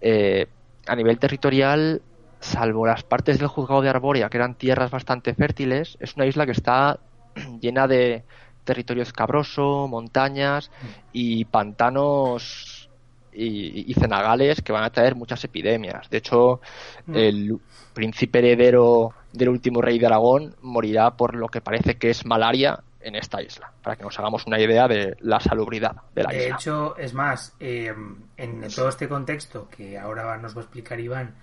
[0.00, 0.46] eh,
[0.86, 2.02] a nivel territorial
[2.40, 6.46] salvo las partes del juzgado de Arbórea, que eran tierras bastante fértiles, es una isla
[6.46, 6.98] que está
[7.60, 8.22] llena de
[8.64, 10.70] territorio escabroso, montañas
[11.12, 12.88] y pantanos
[13.32, 16.10] y, cenagales que van a traer muchas epidemias.
[16.10, 16.60] De hecho,
[17.06, 17.16] mm.
[17.16, 17.58] el
[17.94, 22.80] príncipe heredero del último rey de Aragón morirá por lo que parece que es malaria
[23.08, 26.44] en esta isla, para que nos hagamos una idea de la salubridad de la isla.
[26.44, 27.94] De hecho, es más, eh,
[28.36, 31.34] en todo este contexto que ahora nos va a explicar Iván,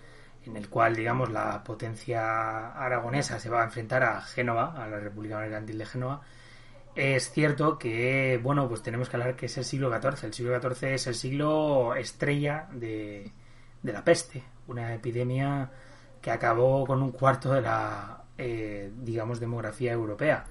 [0.46, 5.00] en el cual, digamos, la potencia aragonesa se va a enfrentar a Génova, a la
[5.00, 6.22] República Mercantil de Génova,
[6.96, 10.24] es cierto que, bueno, pues tenemos que hablar que es el siglo XIV.
[10.24, 13.34] El siglo XIV es el siglo estrella de,
[13.84, 15.70] de la peste, una epidemia
[16.22, 20.46] que acabó con un cuarto de la, eh, digamos, demografía europea,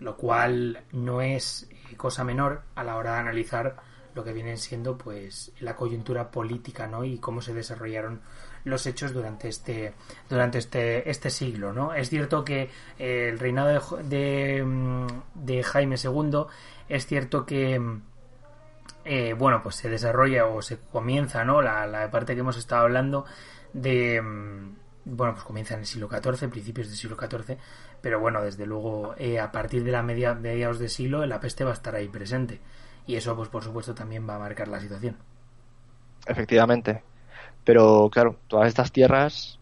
[0.00, 3.76] lo cual no es eh, cosa menor a la hora de analizar
[4.14, 7.04] lo que viene siendo, pues, la coyuntura política, ¿no?
[7.04, 8.22] Y cómo se desarrollaron
[8.66, 9.94] los hechos durante este
[10.28, 15.94] durante este este siglo no es cierto que eh, el reinado de, mm, de, Jaime
[16.02, 16.46] II
[16.88, 17.80] es cierto que
[19.04, 22.82] eh, bueno pues se desarrolla o se comienza no la, la parte que hemos estado
[22.82, 23.24] hablando
[23.72, 24.74] de mm,
[25.06, 27.56] bueno pues comienza en el siglo XIV principios del siglo XIV
[28.02, 31.64] pero bueno desde luego eh, a partir de la media mediados de siglo la peste
[31.64, 32.60] va a estar ahí presente.
[33.06, 35.16] Y eso pues por supuesto también va a marcar la situación.
[36.26, 37.02] Efectivamente.
[37.64, 39.58] Pero claro, todas estas tierras,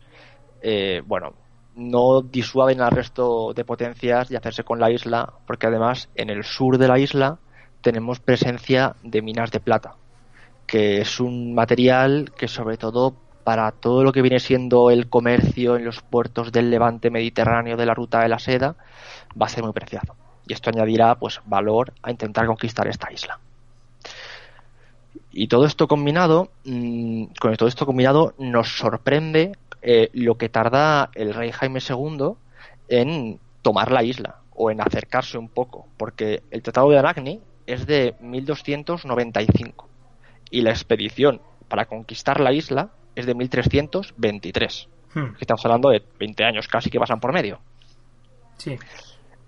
[0.62, 1.34] eh, bueno,
[1.74, 6.44] no disuaden al resto de potencias de hacerse con la isla, porque además en el
[6.44, 7.38] sur de la isla
[7.80, 9.96] tenemos presencia de minas de plata,
[10.66, 15.76] que es un material que sobre todo para todo lo que viene siendo el comercio
[15.76, 18.74] en los puertos del levante mediterráneo de la ruta de la seda
[19.40, 20.16] va a ser muy preciado.
[20.46, 23.38] Y esto añadirá pues valor a intentar conquistar esta isla.
[25.30, 29.52] Y todo esto combinado, mm, con todo esto combinado, nos sorprende
[29.82, 32.34] eh, lo que tarda el rey Jaime II
[32.88, 37.86] en tomar la isla o en acercarse un poco, porque el Tratado de Anagni es
[37.86, 39.88] de 1295
[40.50, 44.88] y la expedición para conquistar la isla es de 1323.
[45.14, 45.34] Hmm.
[45.40, 47.60] Estamos hablando de 20 años casi que pasan por medio.
[48.56, 48.78] Sí.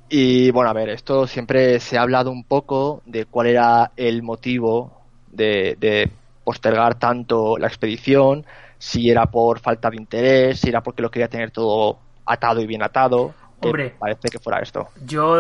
[0.09, 4.23] Y bueno, a ver, esto siempre se ha hablado un poco de cuál era el
[4.23, 5.01] motivo
[5.33, 6.11] de,
[6.45, 8.47] postergar tanto la expedición,
[8.79, 12.67] si era por falta de interés, si era porque lo quería tener todo atado y
[12.67, 13.35] bien atado.
[13.59, 14.89] Hombre, parece que fuera esto.
[15.05, 15.39] Yo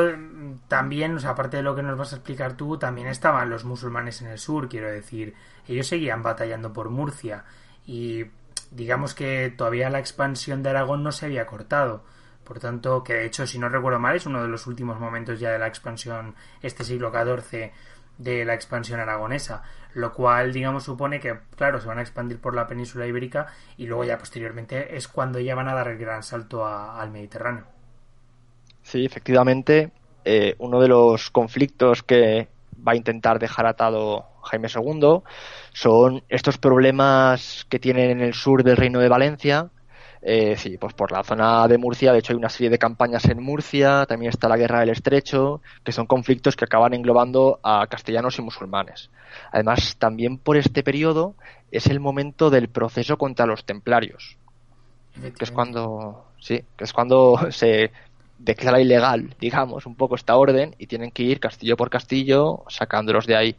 [0.67, 3.65] también, o sea, aparte de lo que nos vas a explicar tú, también estaban los
[3.65, 5.35] musulmanes en el sur, quiero decir,
[5.69, 7.45] ellos seguían batallando por Murcia
[7.87, 8.25] y
[8.71, 12.05] digamos que todavía la expansión de Aragón no se había cortado.
[12.45, 15.41] Por tanto, que de hecho, si no recuerdo mal, es uno de los últimos momentos
[15.41, 17.73] ya de la expansión este siglo XIV
[18.19, 19.63] de la expansión aragonesa,
[19.95, 23.87] lo cual, digamos, supone que, claro, se van a expandir por la península ibérica y
[23.87, 27.65] luego ya posteriormente es cuando ya van a dar el gran salto al Mediterráneo.
[28.83, 29.91] Sí, efectivamente,
[30.25, 32.49] eh, uno de los conflictos que
[32.87, 35.21] va a intentar dejar atado Jaime II
[35.73, 39.71] son estos problemas que tienen en el sur del Reino de Valencia,
[40.29, 43.27] eh, sí, pues por la zona de Murcia, de hecho hay una serie de campañas
[43.27, 47.87] en Murcia, también está la Guerra del Estrecho, que son conflictos que acaban englobando a
[47.87, 49.09] castellanos y musulmanes.
[49.53, 51.37] Además, también por este periodo
[51.71, 54.37] es el momento del proceso contra los templarios,
[55.15, 57.93] que es cuando, sí, que es cuando se
[58.39, 63.27] declara ilegal, digamos, un poco esta orden y tienen que ir castillo por castillo sacándolos
[63.27, 63.57] de ahí.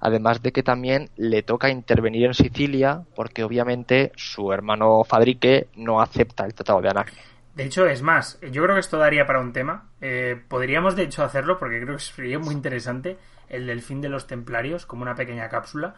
[0.00, 6.00] Además de que también le toca intervenir en Sicilia porque obviamente su hermano Fadrique no
[6.00, 7.18] acepta el Tratado de Anagni.
[7.54, 9.88] De hecho, es más, yo creo que esto daría para un tema.
[10.00, 14.08] Eh, podríamos, de hecho, hacerlo porque creo que sería muy interesante el del fin de
[14.08, 15.94] los templarios como una pequeña cápsula.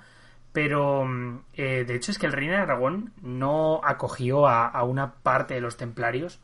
[0.53, 5.15] Pero, mm, eh, de hecho, es que el reino de Aragón no acogió a, una
[5.23, 6.41] parte de los templarios.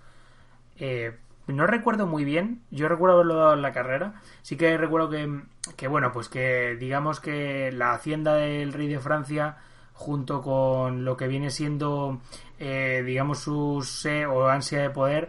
[0.76, 1.16] Eh,
[1.56, 5.42] no recuerdo muy bien, yo recuerdo haberlo dado en la carrera, sí que recuerdo que,
[5.76, 9.56] que bueno, pues que digamos que la hacienda del rey de Francia
[9.92, 12.20] junto con lo que viene siendo,
[12.58, 13.82] eh, digamos, su
[14.30, 15.28] o ansia de poder,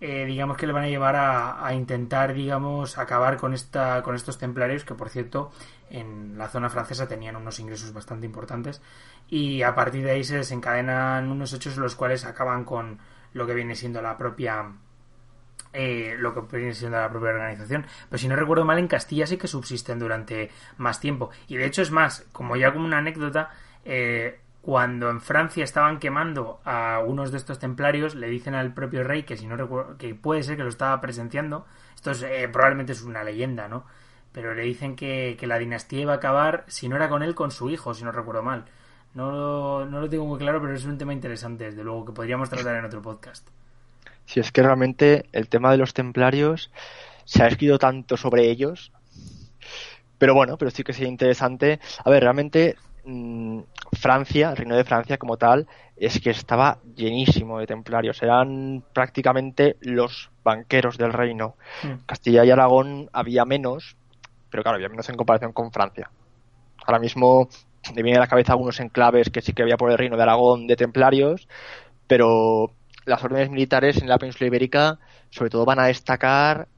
[0.00, 4.14] eh, digamos que le van a llevar a, a, intentar, digamos, acabar con esta, con
[4.14, 5.50] estos templarios que, por cierto,
[5.90, 8.82] en la zona francesa tenían unos ingresos bastante importantes
[9.28, 12.98] y a partir de ahí se desencadenan unos hechos los cuales acaban con
[13.32, 14.74] lo que viene siendo la propia
[15.74, 17.84] eh, lo que viene siendo la propia organización.
[18.08, 21.30] Pero si no recuerdo mal, en Castilla sí que subsisten durante más tiempo.
[21.48, 23.50] Y de hecho es más, como ya como una anécdota,
[23.84, 29.04] eh, cuando en Francia estaban quemando a unos de estos templarios, le dicen al propio
[29.04, 31.66] rey que si no recuerdo, que puede ser que lo estaba presenciando.
[31.94, 33.84] Esto es, eh, probablemente es una leyenda, ¿no?
[34.32, 37.34] Pero le dicen que, que, la dinastía iba a acabar, si no era con él,
[37.34, 38.64] con su hijo, si no recuerdo mal.
[39.14, 42.50] No, no lo tengo muy claro, pero es un tema interesante, desde luego, que podríamos
[42.50, 43.48] tratar en otro podcast
[44.26, 46.70] si es que realmente el tema de los templarios
[47.24, 48.92] se ha escrito tanto sobre ellos.
[50.18, 51.80] Pero bueno, pero sí que sería interesante.
[52.04, 53.60] A ver, realmente mm,
[53.92, 58.22] Francia, el reino de Francia como tal, es que estaba llenísimo de templarios.
[58.22, 61.56] Eran prácticamente los banqueros del reino.
[61.82, 62.06] Mm.
[62.06, 63.96] Castilla y Aragón había menos,
[64.50, 66.10] pero claro, había menos en comparación con Francia.
[66.86, 67.48] Ahora mismo
[67.94, 70.22] me vienen a la cabeza algunos enclaves que sí que había por el reino de
[70.22, 71.48] Aragón de templarios,
[72.06, 72.72] pero
[73.06, 74.98] las órdenes militares en la península ibérica
[75.30, 76.68] sobre todo van a destacar,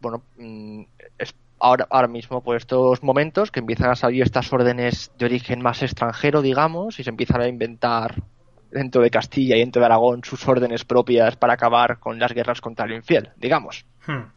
[0.00, 0.82] bueno, mm,
[1.18, 5.60] es ahora, ahora mismo por estos momentos que empiezan a salir estas órdenes de origen
[5.60, 8.22] más extranjero, digamos, y se empiezan a inventar
[8.70, 12.60] dentro de Castilla y dentro de Aragón sus órdenes propias para acabar con las guerras
[12.60, 13.84] contra el infiel, digamos.
[14.06, 14.30] Hmm.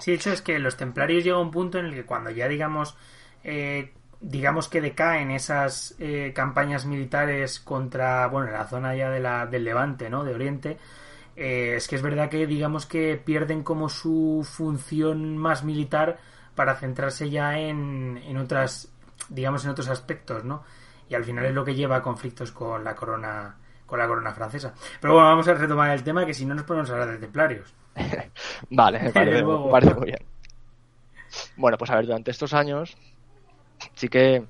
[0.00, 2.96] Sí, es que los templarios llega un punto en el que cuando ya digamos
[3.44, 3.92] eh,
[4.24, 9.64] digamos que decaen esas eh, campañas militares contra bueno la zona ya de la, del
[9.64, 10.24] Levante, ¿no?
[10.24, 10.78] De Oriente,
[11.36, 16.18] eh, es que es verdad que digamos que pierden como su función más militar
[16.54, 18.90] para centrarse ya en, en otras
[19.28, 20.62] digamos en otros aspectos, ¿no?
[21.08, 24.32] Y al final es lo que lleva a conflictos con la corona con la corona
[24.32, 24.72] francesa.
[25.00, 27.74] Pero bueno, vamos a retomar el tema que si no nos podemos hablar de templarios.
[28.70, 30.24] Vale, me parece, me parece muy bien.
[31.56, 32.96] Bueno, pues a ver, durante estos años
[33.94, 34.42] sí que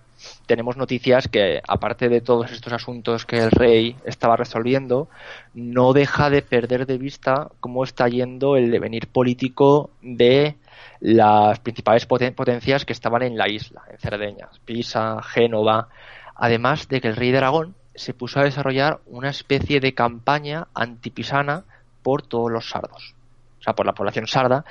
[0.47, 5.09] tenemos noticias que, aparte de todos estos asuntos que el rey estaba resolviendo,
[5.53, 10.57] no deja de perder de vista cómo está yendo el devenir político de
[11.01, 15.89] las principales poten- potencias que estaban en la isla, en Cerdeña, Pisa, Génova,
[16.35, 20.69] además de que el rey de Aragón se puso a desarrollar una especie de campaña
[20.75, 21.65] antipisana
[22.03, 23.15] por todos los sardos,
[23.61, 24.65] o sea, por la población sarda,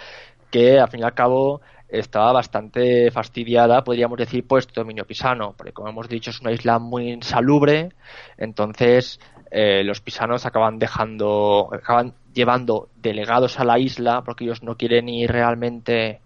[0.51, 1.61] que al fin y al cabo
[1.93, 6.79] estaba bastante fastidiada, podríamos decir, este dominio pisano, porque como hemos dicho es una isla
[6.79, 7.89] muy insalubre,
[8.37, 9.19] entonces
[9.51, 15.07] eh, los pisanos acaban dejando, acaban llevando delegados a la isla porque ellos no quieren
[15.07, 16.19] ir realmente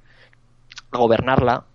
[0.91, 1.65] a gobernarla,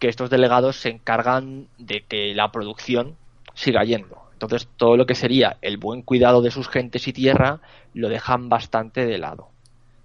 [0.00, 3.16] que estos delegados se encargan de que la producción
[3.54, 4.22] siga yendo.
[4.32, 7.60] Entonces todo lo que sería el buen cuidado de sus gentes y tierra
[7.94, 9.50] lo dejan bastante de lado.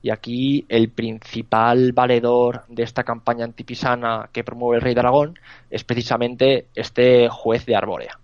[0.05, 5.39] Y aquí el principal valedor de esta campaña antipisana que promueve el rey de Aragón
[5.71, 8.19] es precisamente este juez de Arbórea,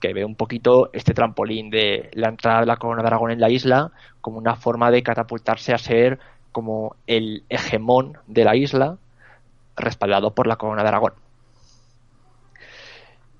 [0.00, 3.40] que ve un poquito este trampolín de la entrada de la corona de Aragón en
[3.40, 6.18] la isla como una forma de catapultarse a ser
[6.52, 8.96] como el hegemón de la isla,
[9.76, 11.12] respaldado por la corona de Aragón.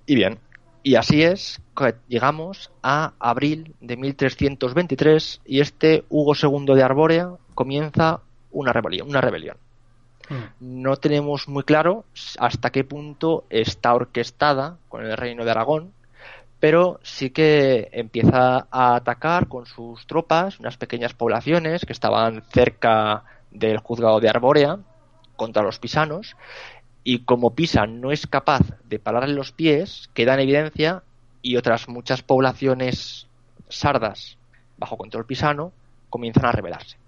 [0.04, 0.38] Y bien,
[0.82, 7.32] y así es que llegamos a abril de 1323 y este Hugo II de Arbórea
[7.54, 9.56] comienza una rebelión, una rebelión.
[10.28, 10.44] Hmm.
[10.60, 12.04] No tenemos muy claro
[12.38, 15.92] hasta qué punto está orquestada con el reino de Aragón,
[16.60, 23.24] pero sí que empieza a atacar con sus tropas unas pequeñas poblaciones que estaban cerca
[23.50, 24.78] del juzgado de Arbórea
[25.36, 26.36] contra los pisanos
[27.04, 31.04] y como Pisa no es capaz de pararle los pies, queda en evidencia
[31.42, 33.28] y otras muchas poblaciones
[33.68, 34.38] sardas
[34.76, 35.72] bajo control pisano
[36.10, 36.98] comienzan a rebelarse.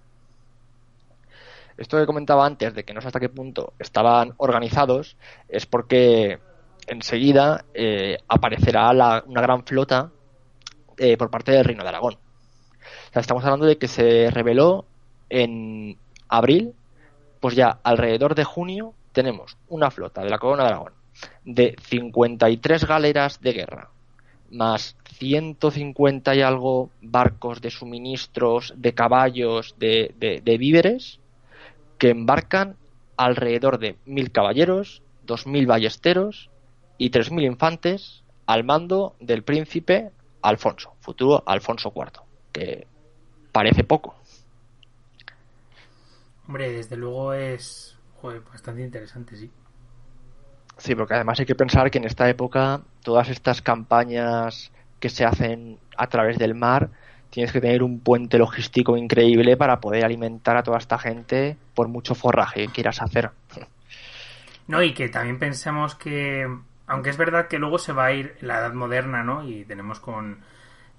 [1.77, 5.17] Esto que comentaba antes de que no sé hasta qué punto estaban organizados
[5.49, 6.39] es porque
[6.87, 10.13] enseguida eh, aparecerá la- una gran flota
[10.99, 12.19] eh, por parte del Reino de Aragón.
[13.15, 14.87] Estamos hablando de que se rebeló
[15.29, 16.75] en abril,
[17.41, 20.93] pues ya alrededor de junio tenemos una flota de la Corona de Aragón
[21.45, 23.91] de 53 galeras de guerra,
[24.51, 31.21] más 150 y algo barcos de suministros, de caballos, de, de- víveres,
[31.99, 32.77] que embarcan
[33.17, 36.51] alrededor de mil caballeros, 2.000 ballesteros
[36.99, 42.23] y 3.000 infantes al mando del príncipe Alfonso, futuro Alfonso IV,
[42.53, 42.87] que
[43.53, 44.17] parece poco.
[46.49, 47.92] Hombre, desde luego es
[48.23, 49.51] joder, bastante interesante, sí.
[50.79, 55.25] Sí, porque además hay que pensar que en esta época todas estas campañas que se
[55.25, 56.91] hacen a través del mar,
[57.31, 61.89] tienes que tener un puente logístico increíble para poder alimentar a toda esta gente por
[61.89, 63.31] mucho forraje que quieras hacer.
[64.69, 66.47] No, y que también pensemos que,
[66.87, 69.47] aunque es verdad que luego se va a ir la edad moderna, ¿no?
[69.47, 70.39] Y tenemos con,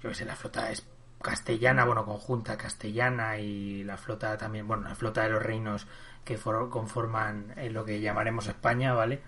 [0.02, 0.86] yo qué sé, la flota es
[1.22, 5.88] castellana, bueno, conjunta castellana y la flota también, bueno, la flota de los reinos
[6.24, 9.20] que for- conforman eh, lo que llamaremos España, ¿vale?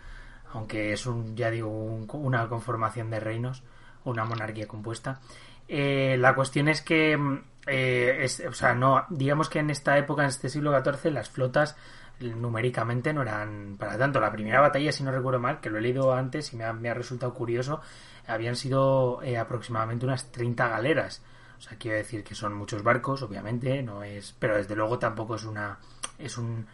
[0.53, 3.63] Aunque es un, ya digo, un- una conformación de reinos,
[4.05, 5.21] una monarquía compuesta.
[5.69, 9.99] Eh, la cuestión es que, mm, eh, es, o sea, no, digamos que en esta
[9.99, 11.77] época, en este siglo XIV, las flotas
[12.21, 14.21] numéricamente no eran para tanto.
[14.21, 16.95] La primera batalla, si no recuerdo mal, que lo he leído antes y me ha,
[16.95, 17.81] resultado curioso,
[18.27, 21.23] habían sido eh, aproximadamente unas 30 galeras.
[21.59, 25.35] O sea, quiero decir que son muchos barcos, obviamente, no es, pero desde luego tampoco
[25.37, 25.79] es una,
[26.19, 26.67] es un,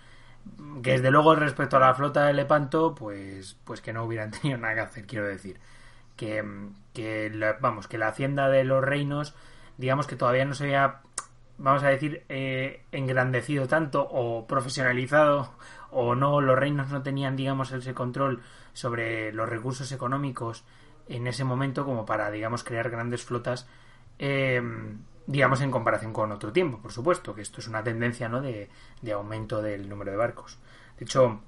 [0.82, 4.58] que desde luego respecto a la flota de Lepanto, pues, pues que no hubieran tenido
[4.58, 5.58] nada que hacer, quiero decir.
[6.16, 6.44] Que,
[6.92, 9.34] que la, vamos, que la hacienda de los reinos,
[9.78, 11.00] digamos que todavía no se había,
[11.58, 15.54] vamos a decir, eh, engrandecido tanto o profesionalizado
[15.90, 20.64] o no, los reinos no tenían, digamos, ese control sobre los recursos económicos
[21.08, 23.68] en ese momento como para, digamos, crear grandes flotas,
[24.18, 24.62] eh,
[25.26, 28.68] digamos, en comparación con otro tiempo, por supuesto, que esto es una tendencia, ¿no?, de,
[29.00, 30.58] de aumento del número de barcos.
[30.98, 31.40] De hecho,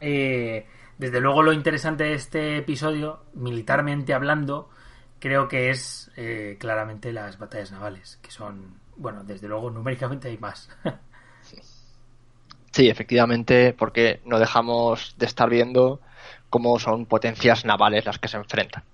[0.00, 0.66] eh,
[0.98, 4.70] desde luego lo interesante de este episodio, militarmente hablando,
[5.18, 10.38] creo que es eh, claramente las batallas navales, que son, bueno, desde luego numéricamente hay
[10.38, 10.68] más.
[12.70, 16.00] sí, efectivamente, porque no dejamos de estar viendo
[16.48, 18.84] cómo son potencias navales las que se enfrentan.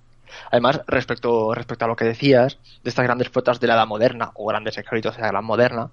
[0.50, 4.32] Además, respecto, respecto a lo que decías, de estas grandes flotas de la edad moderna
[4.34, 5.90] o grandes ejércitos de la edad moderna,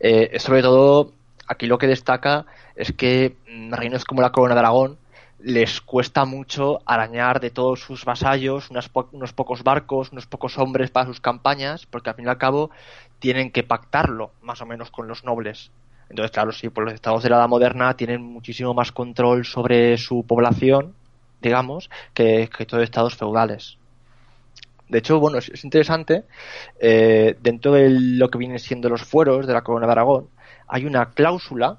[0.00, 1.12] eh, sobre todo
[1.46, 4.98] aquí lo que destaca es que mm, reinos como la Corona de Aragón
[5.44, 10.90] les cuesta mucho arañar de todos sus vasallos unos, unos pocos barcos, unos pocos hombres
[10.90, 12.70] para sus campañas, porque al fin y al cabo
[13.18, 15.70] tienen que pactarlo más o menos con los nobles.
[16.08, 19.96] Entonces, claro, sí, pues los estados de la edad moderna tienen muchísimo más control sobre
[19.98, 20.94] su población,
[21.48, 23.78] digamos, que, que todos estados feudales.
[24.88, 26.24] De hecho, bueno, es, interesante,
[26.78, 30.28] eh, dentro de lo que vienen siendo los fueros de la Corona de Aragón,
[30.68, 31.78] hay una cláusula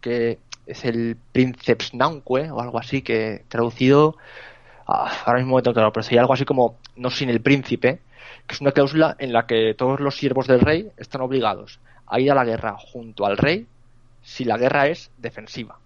[0.00, 4.16] que es el Princeps Nanque o algo así, que traducido,
[4.86, 8.00] ah, ahora mismo me tengo claro, pero sería algo así como no sin el príncipe,
[8.46, 12.20] que es una cláusula en la que todos los siervos del rey están obligados a
[12.20, 13.66] ir a la guerra junto al rey
[14.22, 15.78] si la guerra es defensiva.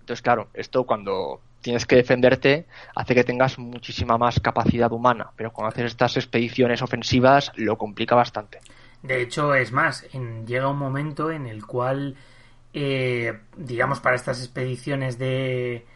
[0.00, 5.50] Entonces, claro, esto cuando tienes que defenderte hace que tengas muchísima más capacidad humana, pero
[5.50, 8.60] cuando haces estas expediciones ofensivas lo complica bastante.
[9.02, 10.06] De hecho, es más,
[10.46, 12.16] llega un momento en el cual,
[12.74, 15.86] eh, digamos, para estas expediciones de,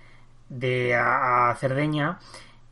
[0.48, 2.18] de a, Cerdeña,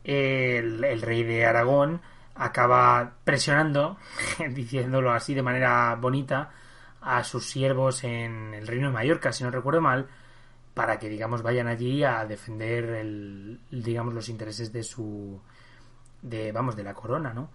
[0.03, 2.01] el, el, rey de Aragón
[2.33, 3.97] acaba presionando,
[4.49, 6.49] diciéndolo así de manera bonita,
[7.01, 10.07] a sus siervos en el reino de Mallorca, si no recuerdo mal,
[10.77, 15.41] para que digamos vayan allí a defender el, digamos los intereses de su
[16.21, 17.49] de vamos de la corona no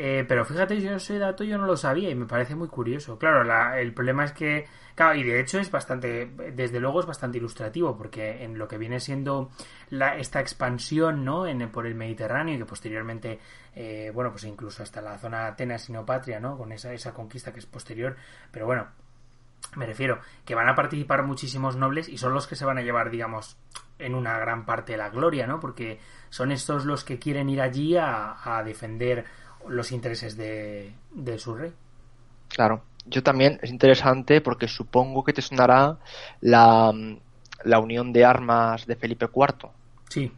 [0.00, 3.18] eh, pero fíjate yo ese dato yo no lo sabía y me parece muy curioso.
[3.18, 3.42] Claro
[3.74, 4.64] el problema es que
[4.94, 8.78] claro y de hecho es bastante desde luego es bastante ilustrativo porque en lo que
[8.78, 9.50] viene siendo
[9.90, 13.40] la, esta expansión no en por el Mediterráneo y que posteriormente
[13.74, 17.52] eh, bueno pues incluso hasta la zona Atenas y Neopatria no con esa esa conquista
[17.52, 18.14] que es posterior.
[18.52, 18.86] Pero bueno
[19.76, 22.82] me refiero que van a participar muchísimos nobles y son los que se van a
[22.82, 23.56] llevar, digamos,
[23.98, 25.60] en una gran parte de la gloria, ¿no?
[25.60, 25.98] Porque
[26.30, 29.24] son estos los que quieren ir allí a, defender
[29.66, 30.94] los intereses de,
[31.38, 31.72] su rey.
[32.48, 35.98] Claro, yo también es interesante porque supongo que te sonará
[36.40, 36.92] la,
[37.64, 39.70] la unión de armas de Felipe IV.
[40.08, 40.32] Sí.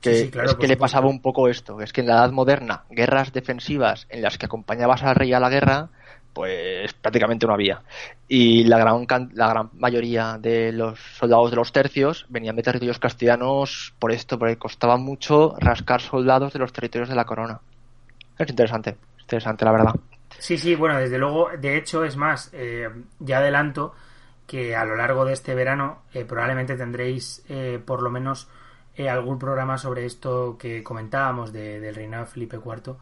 [0.00, 2.84] Que, claro, es que le pasaba un poco esto, es que en la Edad Moderna,
[2.90, 5.88] guerras defensivas en las que acompañabas al rey a la guerra,
[6.34, 7.80] pues prácticamente no había.
[8.28, 12.98] Y la gran, la gran mayoría de los soldados de los tercios venían de territorios
[12.98, 17.60] castellanos por esto, porque costaba mucho rascar soldados de los territorios de la corona.
[18.36, 19.94] Es interesante, interesante la verdad.
[20.38, 22.88] Sí, sí, bueno, desde luego, de hecho, es más, eh,
[23.20, 23.94] ya adelanto
[24.46, 28.48] que a lo largo de este verano eh, probablemente tendréis eh, por lo menos
[29.08, 32.94] algún programa sobre esto que comentábamos del reinado de Felipe IV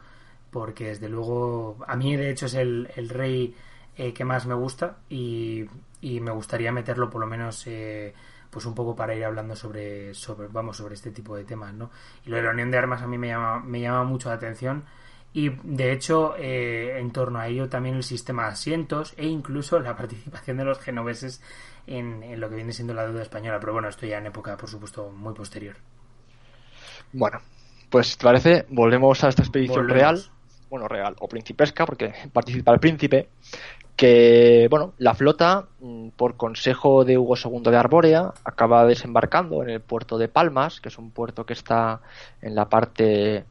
[0.53, 3.57] porque desde luego a mí de hecho es el, el rey
[3.97, 5.65] eh, que más me gusta y,
[6.01, 8.15] y, me gustaría meterlo por lo menos eh,
[8.51, 11.91] pues un poco para ir hablando sobre, sobre vamos sobre este tipo de temas no
[12.25, 14.35] y lo de la unión de armas a mí me llama me llama mucho la
[14.35, 14.85] atención
[15.33, 19.81] y de hecho eh, en torno a ello también el sistema de asientos e incluso
[19.81, 21.41] la participación de los genoveses
[21.87, 23.59] en, en lo que viene siendo la deuda española.
[23.59, 25.77] Pero bueno esto ya en época por supuesto muy posterior.
[27.15, 27.41] Bueno
[27.89, 30.23] pues te parece volvemos a esta expedición real
[30.73, 33.29] bueno, real o principesca, porque participa el príncipe,
[33.95, 39.69] que, bueno, la flota, mm, por consejo de Hugo II de Arbórea, acaba desembarcando en
[39.69, 42.01] el puerto de Palmas, que es un puerto que está
[42.41, 43.45] en la parte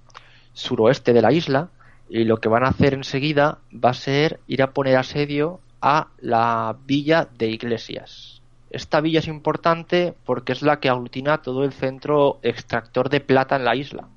[0.54, 1.70] suroeste de la isla,
[2.10, 6.08] y lo que van a hacer enseguida va a ser ir a poner asedio a
[6.18, 8.42] la villa de Iglesias.
[8.72, 13.56] Esta villa es importante porque es la que aglutina todo el centro extractor de plata
[13.58, 14.08] en la isla.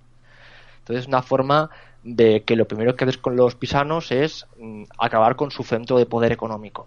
[0.79, 1.71] Entonces es una forma
[2.05, 5.99] de que lo primero que ves con los pisanos es mm, acabar con su centro
[5.99, 6.87] de poder económico.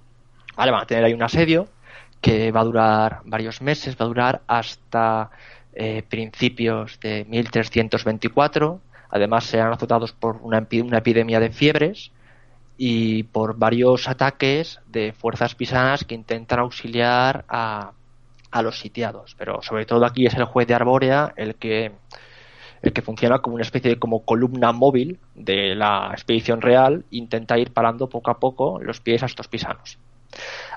[0.55, 1.67] Vale, van a tener ahí un asedio
[2.21, 5.29] que va a durar varios meses, va a durar hasta
[5.73, 8.79] eh, principios de 1324.
[9.09, 12.11] Además, serán azotados por una, una epidemia de fiebres
[12.77, 17.91] y por varios ataques de fuerzas pisanas que intentan auxiliar a,
[18.51, 19.35] a los sitiados.
[19.37, 21.91] Pero sobre todo aquí es el juez de Arbórea el que
[22.81, 27.57] el que funciona como una especie de como columna móvil de la expedición real, intenta
[27.57, 29.97] ir parando poco a poco los pies a estos pisanos.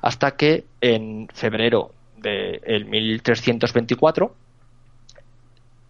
[0.03, 4.35] Hasta que en febrero del 1324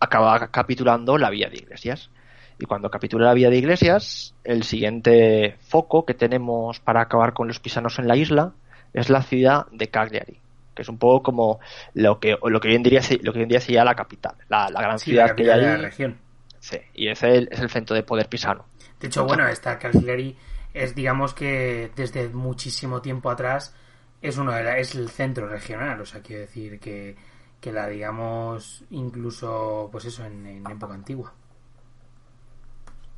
[0.00, 2.10] acaba capitulando la vía de Iglesias.
[2.58, 7.48] Y cuando capitula la vía de Iglesias, el siguiente foco que tenemos para acabar con
[7.48, 8.52] los pisanos en la isla
[8.92, 10.38] es la ciudad de Cagliari,
[10.74, 11.60] que es un poco como
[11.94, 14.34] lo que, lo que hoy en día, lo que hoy en día sería la capital,
[14.48, 16.18] la, gran ciudad que hay de la región.
[16.58, 18.66] Sí, y es el, es el centro de poder pisano.
[19.00, 20.36] De hecho, bueno, esta Cagliari
[20.74, 23.74] es, digamos que desde muchísimo tiempo atrás
[24.20, 27.16] es uno de la, es el centro regional, o sea, quiero decir que,
[27.60, 31.32] que la digamos incluso, pues eso, en, en época antigua.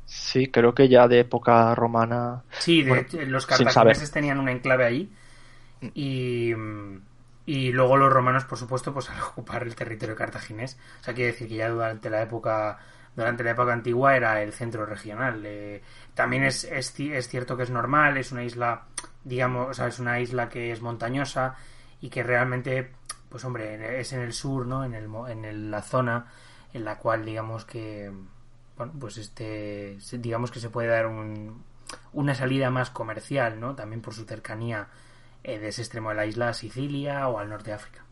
[0.05, 2.43] Sí, creo que ya de época romana.
[2.59, 5.11] Sí, de, los cartagineses tenían un enclave ahí
[5.93, 6.53] y,
[7.45, 10.77] y luego los romanos, por supuesto, pues al ocupar el territorio cartaginés.
[11.01, 12.79] O sea, quiere decir que ya durante la época
[13.15, 15.43] durante la época antigua era el centro regional.
[15.45, 15.81] Eh,
[16.13, 18.85] también es, es, es, cierto que es normal, es una isla,
[19.23, 21.55] digamos, o sea, es una isla que es montañosa
[22.01, 22.91] y que realmente,
[23.29, 24.83] pues hombre, es en el sur, ¿no?
[24.83, 26.25] En, el, en la zona
[26.73, 28.11] en la cual, digamos que,
[28.77, 31.63] bueno, pues este, digamos que se puede dar un,
[32.13, 33.75] una salida más comercial, ¿no?
[33.75, 34.87] También por su cercanía
[35.43, 38.03] de ese extremo de la isla Sicilia o al norte de África.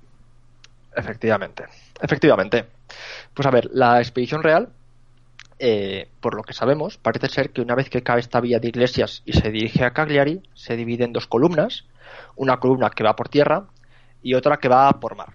[0.95, 1.65] Efectivamente,
[2.01, 2.65] efectivamente.
[3.33, 4.69] Pues a ver, la expedición real,
[5.59, 8.67] eh, por lo que sabemos, parece ser que una vez que cae esta vía de
[8.67, 11.85] iglesias y se dirige a Cagliari, se divide en dos columnas,
[12.35, 13.67] una columna que va por tierra
[14.21, 15.33] y otra que va por mar.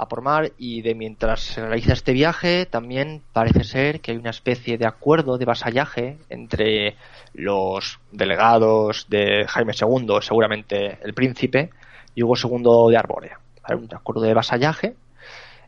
[0.00, 4.16] Va por mar y de mientras se realiza este viaje también parece ser que hay
[4.16, 6.96] una especie de acuerdo de vasallaje entre
[7.34, 11.68] los delegados de Jaime II, seguramente el príncipe,
[12.14, 13.40] y Hugo II de Arbórea.
[13.62, 14.94] Hay un acuerdo de vasallaje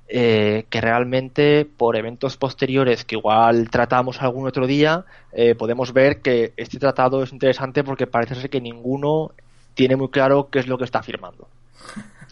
[0.08, 6.22] eh, que realmente por eventos posteriores que igual tratamos algún otro día, eh, podemos ver
[6.22, 9.32] que este tratado es interesante porque parece ser que ninguno
[9.74, 11.48] tiene muy claro qué es lo que está firmando.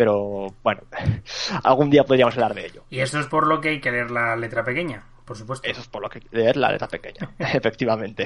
[0.01, 0.81] Pero bueno,
[1.63, 2.85] algún día podríamos hablar de ello.
[2.89, 5.69] Y eso es por lo que hay que leer la letra pequeña, por supuesto.
[5.69, 8.25] Eso es por lo que hay que leer la letra pequeña, efectivamente.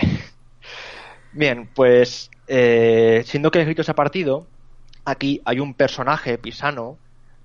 [1.32, 4.46] Bien, pues eh, siendo que el escrito se ha partido,
[5.04, 6.96] aquí hay un personaje pisano,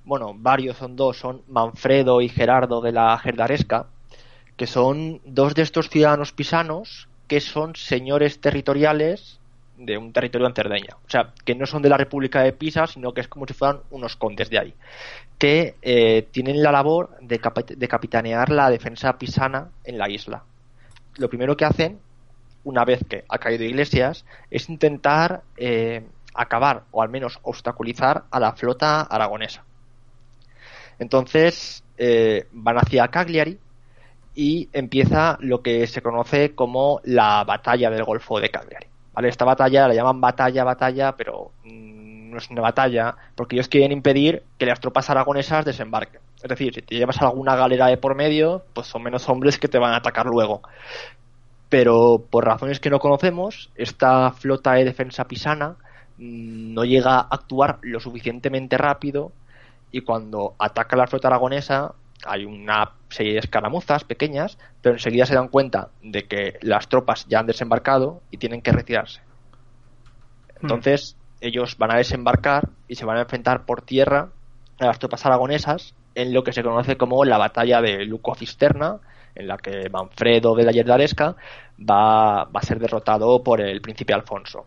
[0.05, 3.87] bueno, varios son dos, son Manfredo y Gerardo de la Gerdaresca,
[4.57, 9.39] que son dos de estos ciudadanos pisanos que son señores territoriales
[9.79, 10.95] de un territorio en Cerdeña.
[11.05, 13.53] O sea, que no son de la República de Pisa, sino que es como si
[13.53, 14.73] fueran unos condes de ahí,
[15.37, 20.43] que eh, tienen la labor de, capitanear la defensa pisana en la isla.
[21.17, 21.99] Lo primero que hacen
[22.63, 26.03] una vez que ha caído Iglesias, es intentar eh,
[26.33, 29.63] acabar o al menos obstaculizar a la flota aragonesa.
[30.99, 33.57] Entonces eh, van hacia Cagliari
[34.35, 38.87] y empieza lo que se conoce como la batalla del Golfo de Cagliari.
[39.13, 39.29] ¿Vale?
[39.29, 43.91] Esta batalla la llaman batalla, batalla, pero mm, no es una batalla porque ellos quieren
[43.91, 46.21] impedir que las tropas aragonesas desembarquen.
[46.41, 49.67] Es decir, si te llevas alguna galera de por medio, pues son menos hombres que
[49.67, 50.61] te van a atacar luego
[51.69, 55.75] pero por razones que no conocemos, esta flota de defensa pisana
[56.17, 59.31] mm, no llega a actuar lo suficientemente rápido
[59.91, 61.93] y cuando ataca la flota aragonesa
[62.25, 67.25] hay una serie de escaramuzas pequeñas, pero enseguida se dan cuenta de que las tropas
[67.27, 69.21] ya han desembarcado y tienen que retirarse.
[70.61, 74.29] Entonces, ellos van a desembarcar y se van a enfrentar por tierra
[74.79, 78.97] a las tropas aragonesas en lo que se conoce como la batalla de Luco Cisterna,
[79.35, 81.35] en la que Manfredo de la Yerdaresca
[81.79, 84.65] va, va a ser derrotado por el príncipe Alfonso.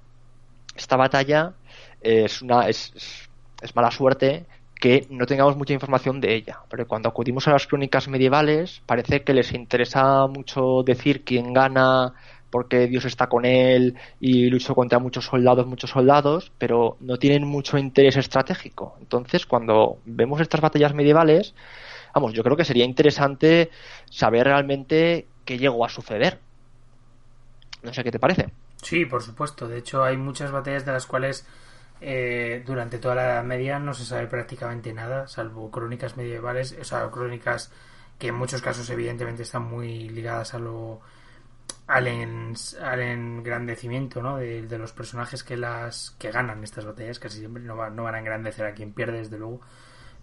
[0.75, 1.53] Esta batalla
[2.01, 3.29] es una es,
[3.61, 4.47] es mala suerte
[4.83, 9.22] que no tengamos mucha información de ella, pero cuando acudimos a las crónicas medievales parece
[9.22, 12.14] que les interesa mucho decir quién gana
[12.51, 17.47] porque Dios está con él y luchó contra muchos soldados, muchos soldados, pero no tienen
[17.47, 18.97] mucho interés estratégico.
[18.99, 21.55] Entonces, cuando vemos estas batallas medievales,
[22.12, 23.70] vamos, yo creo que sería interesante
[24.11, 26.41] saber realmente qué llegó a suceder.
[27.85, 28.49] No sé qué te parece.
[28.83, 29.68] Sí, por supuesto.
[29.68, 31.47] De hecho, hay muchas batallas de las cuales
[32.03, 36.85] eh, durante toda la Edad Media no se sabe prácticamente nada, salvo crónicas medievales, o
[36.85, 37.73] sea, crónicas
[38.19, 41.01] que en muchos casos evidentemente están muy ligadas a lo
[41.87, 44.39] al, engrandecimiento ¿no?
[44.39, 48.15] de, de, los personajes que las que ganan estas batallas casi siempre no, no van
[48.15, 49.61] a engrandecer a quien pierde desde luego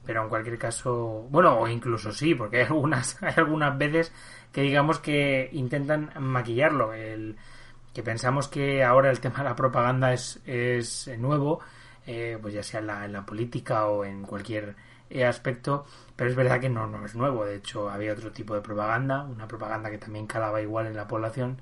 [0.05, 4.11] pero en cualquier caso, bueno, o incluso sí, porque hay algunas, hay algunas veces
[4.51, 7.35] que digamos que intentan maquillarlo, el
[7.99, 11.59] que pensamos que ahora el tema de la propaganda es, es nuevo,
[12.07, 14.77] eh, pues ya sea en la, política o en cualquier
[15.09, 15.85] eh, aspecto,
[16.15, 17.43] pero es verdad que no, no es nuevo.
[17.43, 21.09] De hecho, había otro tipo de propaganda, una propaganda que también calaba igual en la
[21.09, 21.61] población.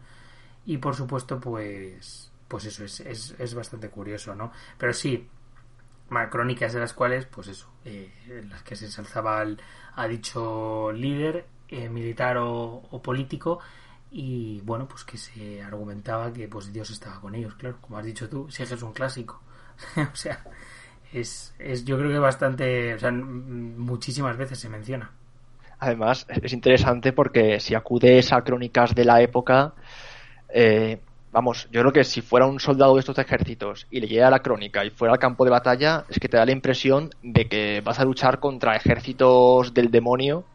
[0.63, 4.51] Y por supuesto, pues, pues eso es, es, es bastante curioso, ¿no?
[4.77, 5.27] Pero sí,
[6.29, 9.43] crónicas de las cuales, pues eso, eh, en las que se ensalzaba
[9.95, 11.47] a dicho líder
[11.89, 13.59] militar o, político
[14.11, 18.05] y bueno, pues que se argumentaba que pues Dios estaba con ellos, claro, como has
[18.05, 19.41] dicho tú, si es un clásico.
[19.97, 20.43] o sea,
[21.13, 25.11] es, es yo creo que bastante, o sea, muchísimas veces se menciona.
[25.79, 29.73] Además, es interesante porque si acudes a crónicas de la época,
[30.49, 30.99] eh,
[31.31, 34.83] vamos, yo creo que si fuera un soldado de estos ejércitos y leyera la crónica
[34.83, 37.99] y fuera al campo de batalla, es que te da la impresión de que vas
[37.99, 40.45] a luchar contra ejércitos del demonio,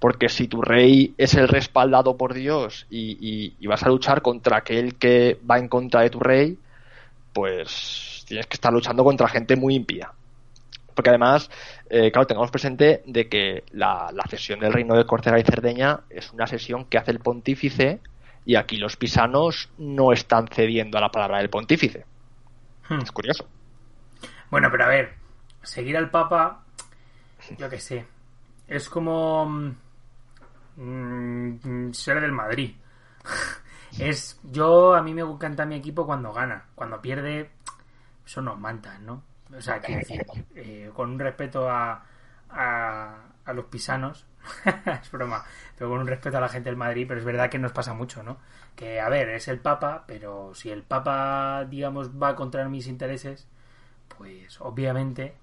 [0.00, 4.56] porque si tu rey es el respaldado por Dios y, y vas a luchar contra
[4.56, 6.58] aquel que va en contra de tu rey,
[7.32, 10.12] pues tienes que estar luchando contra gente muy impía.
[10.94, 11.50] Porque además,
[11.88, 16.32] eh, claro, tengamos presente de que la, cesión del reino de Córcega y Cerdeña es
[16.32, 18.00] una sesión que hace el pontífice
[18.44, 22.04] y aquí los pisanos no están cediendo a la palabra del pontífice.
[22.88, 23.00] Hmm.
[23.00, 23.46] Es curioso.
[24.50, 25.14] Bueno, pero a ver,
[25.62, 26.64] seguir al Papa,
[27.56, 28.06] yo qué sé,
[28.66, 29.74] es como
[30.76, 32.74] mm, ser del Madrid.
[33.98, 37.50] es yo a mí me encanta mi equipo cuando gana, cuando pierde
[38.24, 39.22] son nos mantan, ¿no?
[39.56, 42.04] O sea, decir, eh, con un respeto a,
[42.50, 44.24] a, los pisanos,
[45.02, 45.44] es broma,
[45.76, 47.92] pero con un respeto a la gente del Madrid, pero es verdad que nos pasa
[47.92, 48.38] mucho, ¿no?
[48.76, 53.48] Que, a ver, es el Papa, pero si el Papa, digamos, va contra mis intereses,
[54.16, 55.34] pues obviamente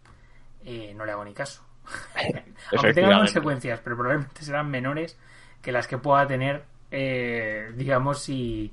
[0.63, 1.66] eh, no le hago ni caso.
[2.71, 5.17] Aunque tengan consecuencias, pero probablemente serán menores
[5.61, 8.71] que las que pueda tener, eh, digamos, si,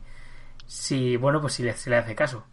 [0.66, 2.44] si, bueno, pues si se le hace caso.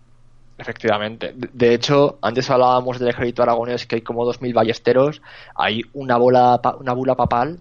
[0.58, 1.34] Efectivamente.
[1.36, 5.22] De hecho, antes hablábamos del ejército aragonés que hay como 2.000 ballesteros.
[5.56, 7.60] Hay una, bola, una bula papal,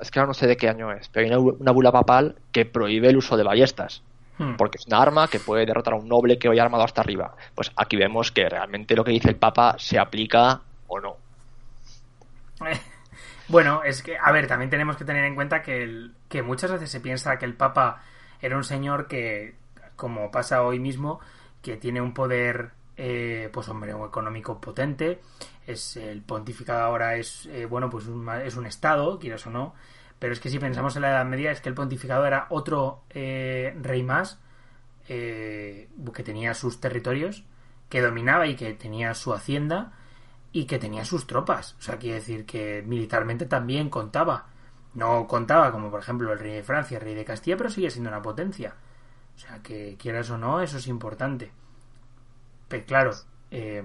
[0.00, 2.64] es que ahora no sé de qué año es, pero hay una, bula papal que
[2.64, 4.02] prohíbe el uso de ballestas.
[4.38, 4.54] Hmm.
[4.56, 7.34] Porque es una arma que puede derrotar a un noble que vaya armado hasta arriba.
[7.54, 11.16] Pues aquí vemos que realmente lo que dice el Papa se aplica o no.
[13.48, 16.90] bueno, es que, a ver, también tenemos que tener en cuenta que, que muchas veces
[16.90, 18.02] se piensa que el Papa
[18.40, 19.54] era un señor que,
[19.96, 21.20] como pasa hoy mismo,
[21.62, 25.20] que tiene un poder, eh, pues hombre, económico potente.
[25.66, 29.74] Es el pontificado ahora es, eh, bueno, pues un, es un estado, quieras o no.
[30.18, 33.02] Pero es que si pensamos en la Edad Media, es que el pontificado era otro
[33.10, 34.40] eh, rey más
[35.06, 37.44] que tenía sus territorios,
[37.88, 39.92] que dominaba y que tenía su hacienda
[40.52, 41.76] y que tenía sus tropas.
[41.78, 44.46] O sea, quiere decir que militarmente también contaba.
[44.94, 47.90] No contaba como por ejemplo el rey de Francia, el rey de Castilla, pero sigue
[47.90, 48.74] siendo una potencia.
[49.36, 51.52] O sea, que quieras o no, eso es importante.
[52.68, 53.12] Pero claro,
[53.50, 53.84] eh,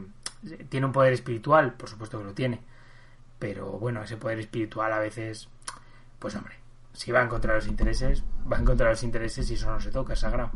[0.70, 2.62] tiene un poder espiritual, por supuesto que lo tiene.
[3.38, 5.50] Pero bueno, ese poder espiritual a veces,
[6.20, 6.56] pues hombre,
[6.94, 9.70] si va en contra de los intereses, va en contra de los intereses y eso
[9.70, 10.52] no se toca, es sagrado.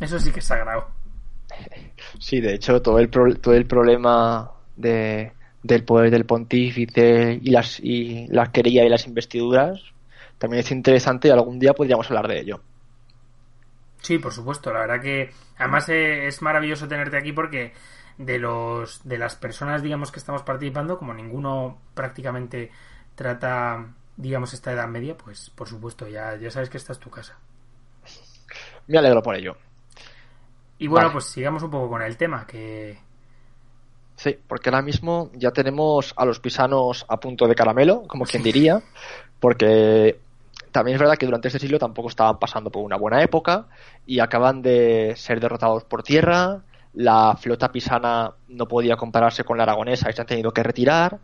[0.00, 0.88] Eso sí que es sagrado.
[2.18, 5.32] Sí, de hecho, todo el, todo el problema de,
[5.66, 9.80] del poder del pontífice y las, y las querellas y las investiduras
[10.38, 12.60] también es interesante y algún día podríamos hablar de ello.
[14.02, 14.72] Sí, por supuesto.
[14.72, 17.72] La verdad que además eh, es maravilloso tenerte aquí porque
[18.18, 22.70] de los de las personas, digamos, que estamos participando, como ninguno prácticamente
[23.14, 23.86] trata,
[24.16, 27.38] digamos, esta edad media, pues por supuesto, ya, ya sabes que esta es tu casa.
[28.86, 29.56] Me alegro por ello.
[30.78, 32.98] Y bueno, pues sigamos un poco con el tema, que...
[34.16, 38.42] Sí, porque ahora mismo ya tenemos a los pisanos a punto de caramelo, como quien
[38.42, 38.82] diría,
[39.40, 40.18] porque
[40.72, 43.66] también es verdad que durante este siglo tampoco estaban pasando por una buena época
[44.06, 46.62] y acaban de ser derrotados por tierra.
[46.94, 51.18] La flota pisana no podía compararse con la aragonesa y se han tenido que retirar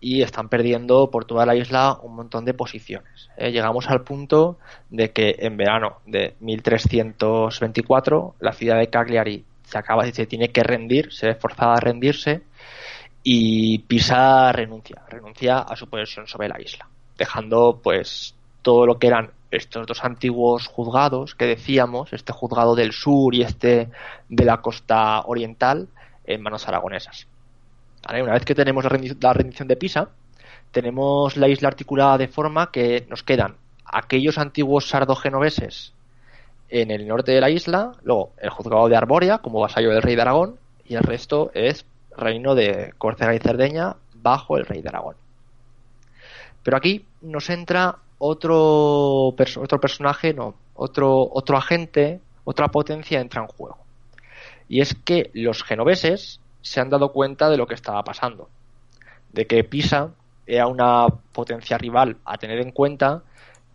[0.00, 3.30] y están perdiendo por toda la isla un montón de posiciones.
[3.36, 3.50] ¿eh?
[3.50, 4.58] llegamos al punto
[4.90, 10.62] de que en verano de 1324 la ciudad de Cagliari se acaba se tiene que
[10.62, 12.42] rendir, se ve forzada a rendirse
[13.22, 16.88] y Pisa renuncia, renuncia a su posesión sobre la isla,
[17.18, 22.92] dejando pues todo lo que eran estos dos antiguos juzgados que decíamos, este juzgado del
[22.92, 23.90] sur y este
[24.28, 25.88] de la costa oriental,
[26.24, 27.26] en manos aragonesas.
[28.08, 30.10] Una vez que tenemos la rendición de Pisa,
[30.70, 35.94] tenemos la isla articulada de forma que nos quedan aquellos antiguos sardogenoveses
[36.68, 40.16] en el norte de la isla, luego el juzgado de Arbórea como vasallo del rey
[40.16, 41.84] de Aragón y el resto es
[42.16, 45.16] reino de Córcega y Cerdeña bajo el rey de Aragón.
[46.62, 53.48] Pero aquí nos entra otro, otro personaje, no, otro, otro agente, otra potencia entra en
[53.48, 53.78] juego.
[54.68, 58.48] Y es que los genoveses se han dado cuenta de lo que estaba pasando.
[59.32, 60.10] De que Pisa
[60.46, 63.22] era una potencia rival a tener en cuenta,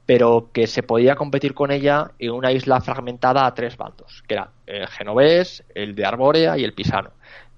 [0.05, 4.35] pero que se podía competir con ella en una isla fragmentada a tres bandos, que
[4.35, 7.11] era el genovés, el de Arbórea y el pisano.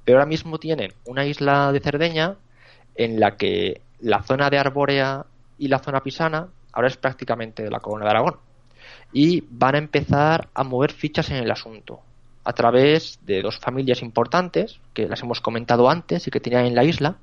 [0.04, 2.36] Pero ahora mismo tienen una isla de Cerdeña
[2.96, 5.26] en la que la zona de Arbórea
[5.58, 8.38] y la zona pisana ahora es prácticamente de la corona de Aragón.
[9.12, 12.02] Y van a empezar a mover fichas en el asunto
[12.44, 16.76] a través de dos familias importantes que las hemos comentado antes y que tenían en
[16.76, 17.18] la isla,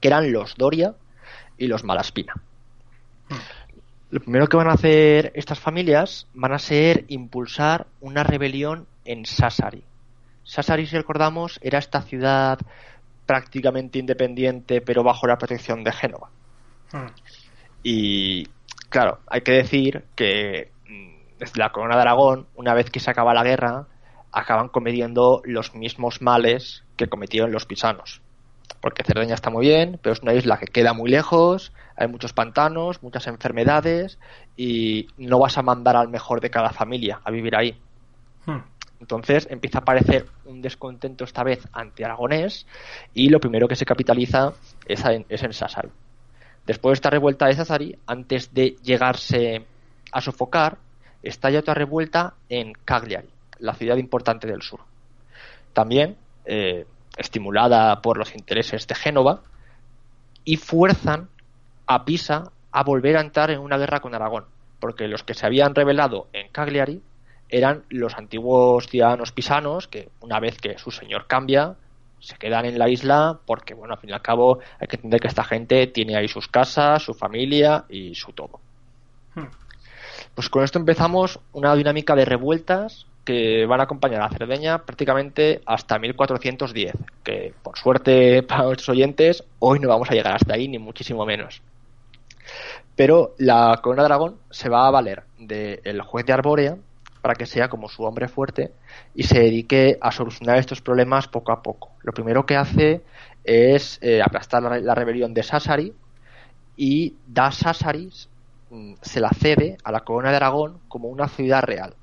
[0.00, 0.94] que eran los Doria
[1.56, 2.34] y los Malaspina.
[4.12, 9.24] Lo primero que van a hacer estas familias van a ser impulsar una rebelión en
[9.24, 9.84] Sassari.
[10.44, 12.58] Sassari, si recordamos, era esta ciudad
[13.24, 16.28] prácticamente independiente pero bajo la protección de Génova.
[16.92, 17.06] Hmm.
[17.82, 18.48] Y
[18.90, 23.10] claro, hay que decir que mm, desde la corona de Aragón, una vez que se
[23.10, 23.86] acaba la guerra,
[24.30, 28.20] acaban cometiendo los mismos males que cometieron los pisanos.
[28.82, 32.32] Porque Cerdeña está muy bien, pero es una isla que queda muy lejos, hay muchos
[32.32, 34.18] pantanos, muchas enfermedades
[34.56, 37.78] y no vas a mandar al mejor de cada familia a vivir ahí.
[38.44, 38.58] Hmm.
[39.00, 42.66] Entonces empieza a aparecer un descontento esta vez anti-aragonés
[43.14, 44.52] y lo primero que se capitaliza
[44.84, 45.90] es en, es en Sassari.
[46.66, 49.64] Después de esta revuelta de Sassari, antes de llegarse
[50.10, 50.78] a sofocar,
[51.22, 53.28] estalla otra revuelta en Cagliari,
[53.60, 54.80] la ciudad importante del sur.
[55.72, 59.42] También eh, estimulada por los intereses de Génova
[60.44, 61.28] y fuerzan
[61.86, 64.46] a Pisa a volver a entrar en una guerra con Aragón,
[64.80, 67.02] porque los que se habían rebelado en Cagliari
[67.48, 71.76] eran los antiguos ciudadanos pisanos que una vez que su señor cambia
[72.18, 75.20] se quedan en la isla porque bueno al fin y al cabo hay que entender
[75.20, 78.60] que esta gente tiene ahí sus casas, su familia y su todo.
[79.34, 79.48] Hmm.
[80.34, 85.62] Pues con esto empezamos una dinámica de revueltas que van a acompañar a Cerdeña prácticamente
[85.66, 86.92] hasta 1410,
[87.22, 91.24] que por suerte para nuestros oyentes hoy no vamos a llegar hasta ahí, ni muchísimo
[91.24, 91.62] menos.
[92.96, 96.76] Pero la corona de Aragón se va a valer del juez de Arbórea
[97.22, 98.72] para que sea como su hombre fuerte
[99.14, 101.92] y se dedique a solucionar estos problemas poco a poco.
[102.02, 103.02] Lo primero que hace
[103.44, 105.94] es eh, aplastar la, rebelión de Sassari
[106.76, 108.28] y da Sassaris,
[108.70, 111.94] mm, se la cede a la corona de Aragón como una ciudad real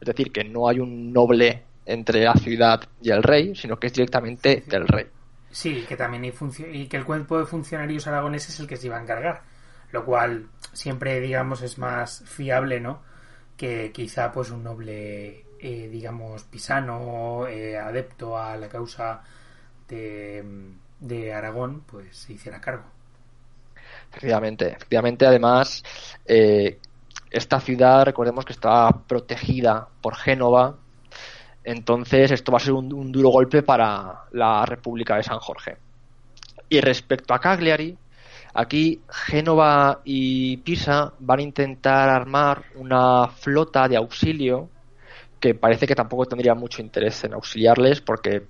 [0.00, 3.86] es decir, que no hay un noble entre la ciudad y el rey, sino que
[3.86, 5.06] es directamente del rey.
[5.50, 6.32] Sí, que también hay
[6.72, 9.42] y que el cuerpo de funcionarios aragoneses es el que se iba a encargar,
[9.92, 13.02] lo cual siempre, digamos, es más fiable, ¿no?
[13.56, 19.22] Que quizá, pues, un noble, eh, digamos, pisano, eh, adepto a la causa
[19.88, 20.44] de,
[21.00, 22.84] de Aragón, pues se hiciera cargo.
[24.10, 25.82] Efectivamente, efectivamente, además,
[26.26, 26.78] eh,
[27.30, 30.76] esta ciudad, recordemos que está protegida por Génova,
[31.64, 35.76] entonces esto va a ser un, duro golpe para la República de San Jorge.
[36.68, 37.96] Y respecto a Cagliari,
[38.54, 44.68] aquí Génova y Pisa van a intentar armar una flota de auxilio
[45.40, 48.46] que parece que tampoco tendría mucho interés en auxiliarles porque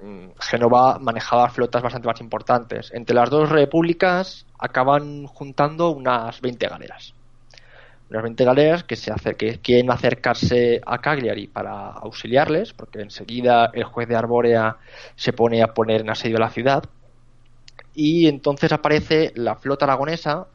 [0.00, 2.90] mm, Génova manejaba flotas bastante más importantes.
[2.94, 7.14] Entre las dos repúblicas acaban juntando unas 20 galeras
[8.20, 14.08] 20 galeras que, se que quieren acercarse a Cagliari para auxiliarles, porque enseguida el juez
[14.08, 14.76] de Arbórea
[15.16, 16.84] se pone a poner en asedio la ciudad.
[17.94, 20.48] Y entonces aparece la flota aragonesa,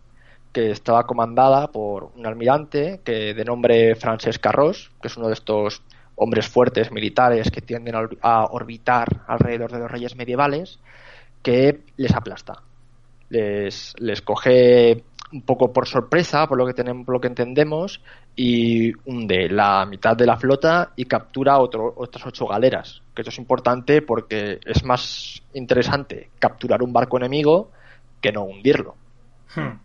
[0.51, 5.33] que estaba comandada por un almirante que de nombre Francesc Carros, que es uno de
[5.33, 5.83] estos
[6.15, 10.79] hombres fuertes militares que tienden a orbitar alrededor de los reyes medievales,
[11.43, 12.63] que les aplasta.
[13.29, 18.01] Les, les coge un poco por sorpresa, por lo que tenemos, por lo que entendemos,
[18.35, 23.01] y hunde la mitad de la flota y captura otro, otras ocho galeras.
[23.13, 27.71] Que esto es importante porque es más interesante capturar un barco enemigo
[28.21, 28.95] que no hundirlo.
[29.55, 29.79] Hmm.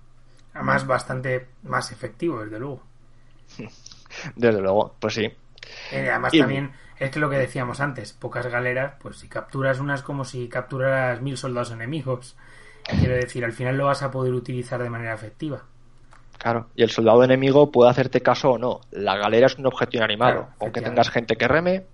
[0.55, 2.82] Además, bastante más efectivo, desde luego.
[4.36, 5.24] Desde luego, pues sí.
[5.90, 10.03] Eh, además, también es que lo que decíamos antes, pocas galeras, pues si capturas unas
[10.03, 12.36] como si capturaras mil soldados enemigos.
[12.85, 15.62] Quiero decir, al final lo vas a poder utilizar de manera efectiva.
[16.39, 18.80] Claro, y el soldado enemigo puede hacerte caso o no.
[18.91, 21.85] La galera es un objeto inanimado, aunque tengas gente que reme.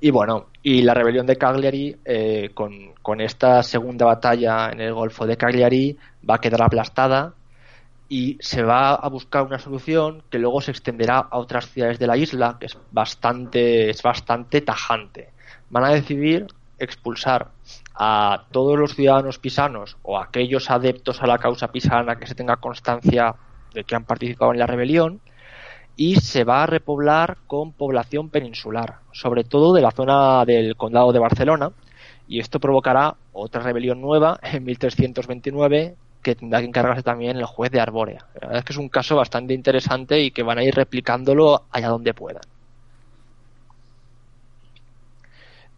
[0.00, 4.92] Y bueno, y la rebelión de Cagliari, eh, con, con, esta segunda batalla en el
[4.92, 5.96] Golfo de Cagliari,
[6.28, 7.34] va a quedar aplastada
[8.08, 12.06] y se va a buscar una solución que luego se extenderá a otras ciudades de
[12.06, 15.30] la isla, que es bastante, es bastante tajante.
[15.70, 16.46] Van a decidir
[16.78, 17.50] expulsar
[17.98, 22.56] a todos los ciudadanos pisanos o aquellos adeptos a la causa pisana que se tenga
[22.56, 23.34] constancia
[23.72, 25.20] de que han participado en la rebelión
[25.96, 31.12] y se va a repoblar con población peninsular, sobre todo de la zona del condado
[31.12, 31.72] de Barcelona
[32.28, 37.70] y esto provocará otra rebelión nueva en 1329 que tendrá que encargarse también el juez
[37.70, 38.26] de Arbórea.
[38.34, 41.62] La verdad es que es un caso bastante interesante y que van a ir replicándolo
[41.70, 42.42] allá donde puedan.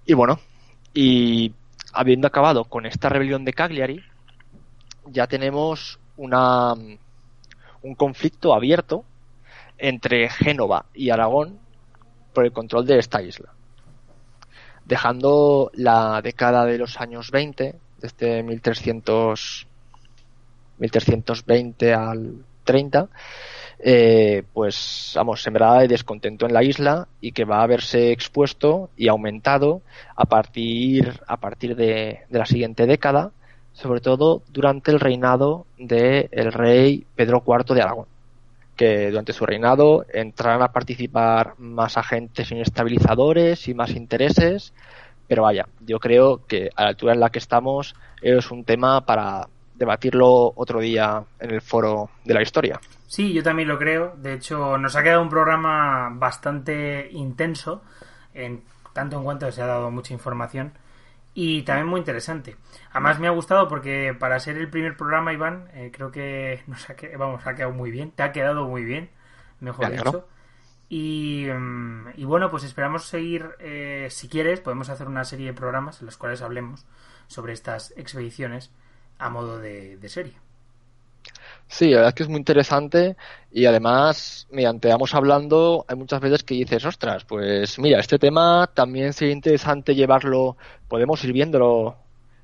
[0.06, 0.40] Y bueno,
[0.94, 1.52] y
[1.92, 4.04] habiendo acabado con esta rebelión de Cagliari,
[5.06, 9.04] ya tenemos una, un conflicto abierto
[9.78, 11.58] entre Génova y Aragón
[12.34, 13.52] por el control de esta isla.
[14.84, 19.66] Dejando la década de los años 20, desde 1300,
[20.78, 23.08] 1320 al 30,
[23.80, 28.90] eh, pues vamos, sembrada de descontento en la isla y que va a verse expuesto
[28.96, 29.82] y aumentado
[30.16, 33.32] a partir, a partir de, de la siguiente década,
[33.72, 38.06] sobre todo durante el reinado del el rey Pedro IV de Aragón
[38.78, 44.72] que durante su reinado entrarán a participar más agentes inestabilizadores y más intereses,
[45.26, 49.04] pero vaya, yo creo que a la altura en la que estamos es un tema
[49.04, 49.48] para
[49.78, 52.80] debatirlo otro día en el foro de la historia.
[53.06, 54.14] Sí, yo también lo creo.
[54.16, 57.82] De hecho, nos ha quedado un programa bastante intenso,
[58.34, 58.62] en
[58.92, 60.72] tanto en cuanto se ha dado mucha información
[61.40, 62.56] y también muy interesante.
[62.90, 66.90] Además me ha gustado porque para ser el primer programa, Iván, eh, creo que nos
[66.90, 69.10] ha, vamos, ha quedado muy bien, te ha quedado muy bien,
[69.60, 70.28] mejor dicho.
[70.88, 75.52] Y, mm, y, bueno, pues esperamos seguir, eh, si quieres, podemos hacer una serie de
[75.52, 76.86] programas en los cuales hablemos
[77.28, 78.72] sobre estas expediciones
[79.18, 80.34] a modo de serie.
[81.68, 83.16] Sí, la verdad es que es muy interesante
[83.52, 88.70] y además, mediante vamos hablando, hay muchas veces que dices, ostras, pues mira, este tema
[88.72, 90.56] también sería interesante llevarlo,
[90.88, 91.96] podemos ir viéndolo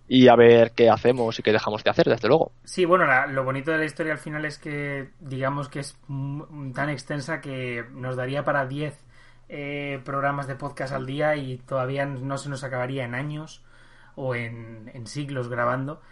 [0.06, 2.52] y a ver qué hacemos y qué dejamos de hacer, desde luego.
[2.64, 5.96] Sí, bueno, lo bonito de la historia al final es que, digamos que es
[6.74, 8.94] tan extensa que nos daría para 10
[9.48, 13.64] eh, programas de podcast al día y todavía no se nos acabaría en años
[14.16, 16.02] o en, en siglos grabando.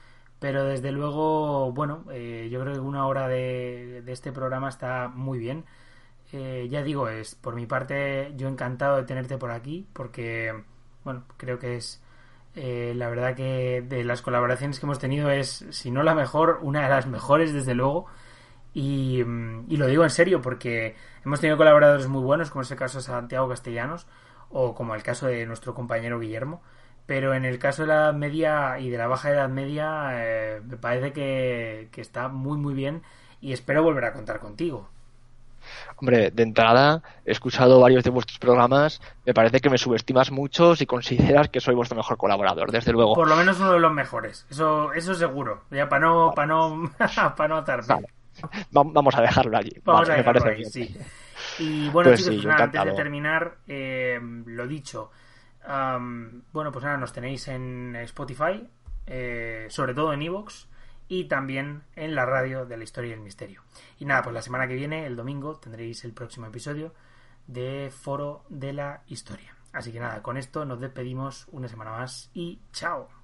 [0.43, 5.39] Pero desde luego, bueno, eh, yo creo que una hora de, este programa está muy
[5.39, 5.65] bien.
[6.33, 10.53] Eh, ya digo, es por mi parte yo encantado de tenerte por aquí porque,
[11.05, 12.03] bueno, creo que es
[12.57, 16.59] eh, la verdad que de las colaboraciones que hemos tenido es, si no la mejor,
[16.63, 18.07] una de las mejores desde luego.
[18.75, 22.79] Y, y lo digo en serio porque hemos tenido colaboradores muy buenos, como es el
[22.79, 24.09] caso de Santiago Castellanos
[24.51, 26.63] o como el caso de nuestro compañero Guillermo
[27.07, 30.61] pero en el caso de la Edad Media y de la Baja Edad Media, eh,
[30.65, 33.03] me parece que, está muy, muy bien
[33.41, 34.89] y espero volver a contar contigo.
[35.97, 39.01] Hombre, de entrada, he escuchado varios de vuestros programas.
[39.25, 43.15] Me parece que me subestimas mucho si consideras que soy vuestro mejor colaborador, desde luego.
[43.15, 45.63] Por lo menos uno de los mejores, eso, eso seguro.
[45.71, 46.91] Ya para no, para no,
[47.37, 48.07] para no atarme.
[48.71, 49.73] Vamos a dejarlo allí.
[49.85, 50.97] Vamos a dejarlo allí, sí.
[51.59, 55.11] Y bueno, pues chicos, pues antes de terminar, eh, lo dicho
[55.67, 58.69] bueno, pues nada, nos tenéis en Spotify,
[59.07, 60.69] eh, sobre todo en Evox
[61.09, 63.63] y también en la radio de la historia y el misterio.
[63.99, 66.95] Y nada, pues la semana que viene, el domingo, tendréis el próximo episodio
[67.47, 69.55] de Foro de la Historia.
[69.73, 73.22] Así que nada, con esto nos despedimos una semana más y chao.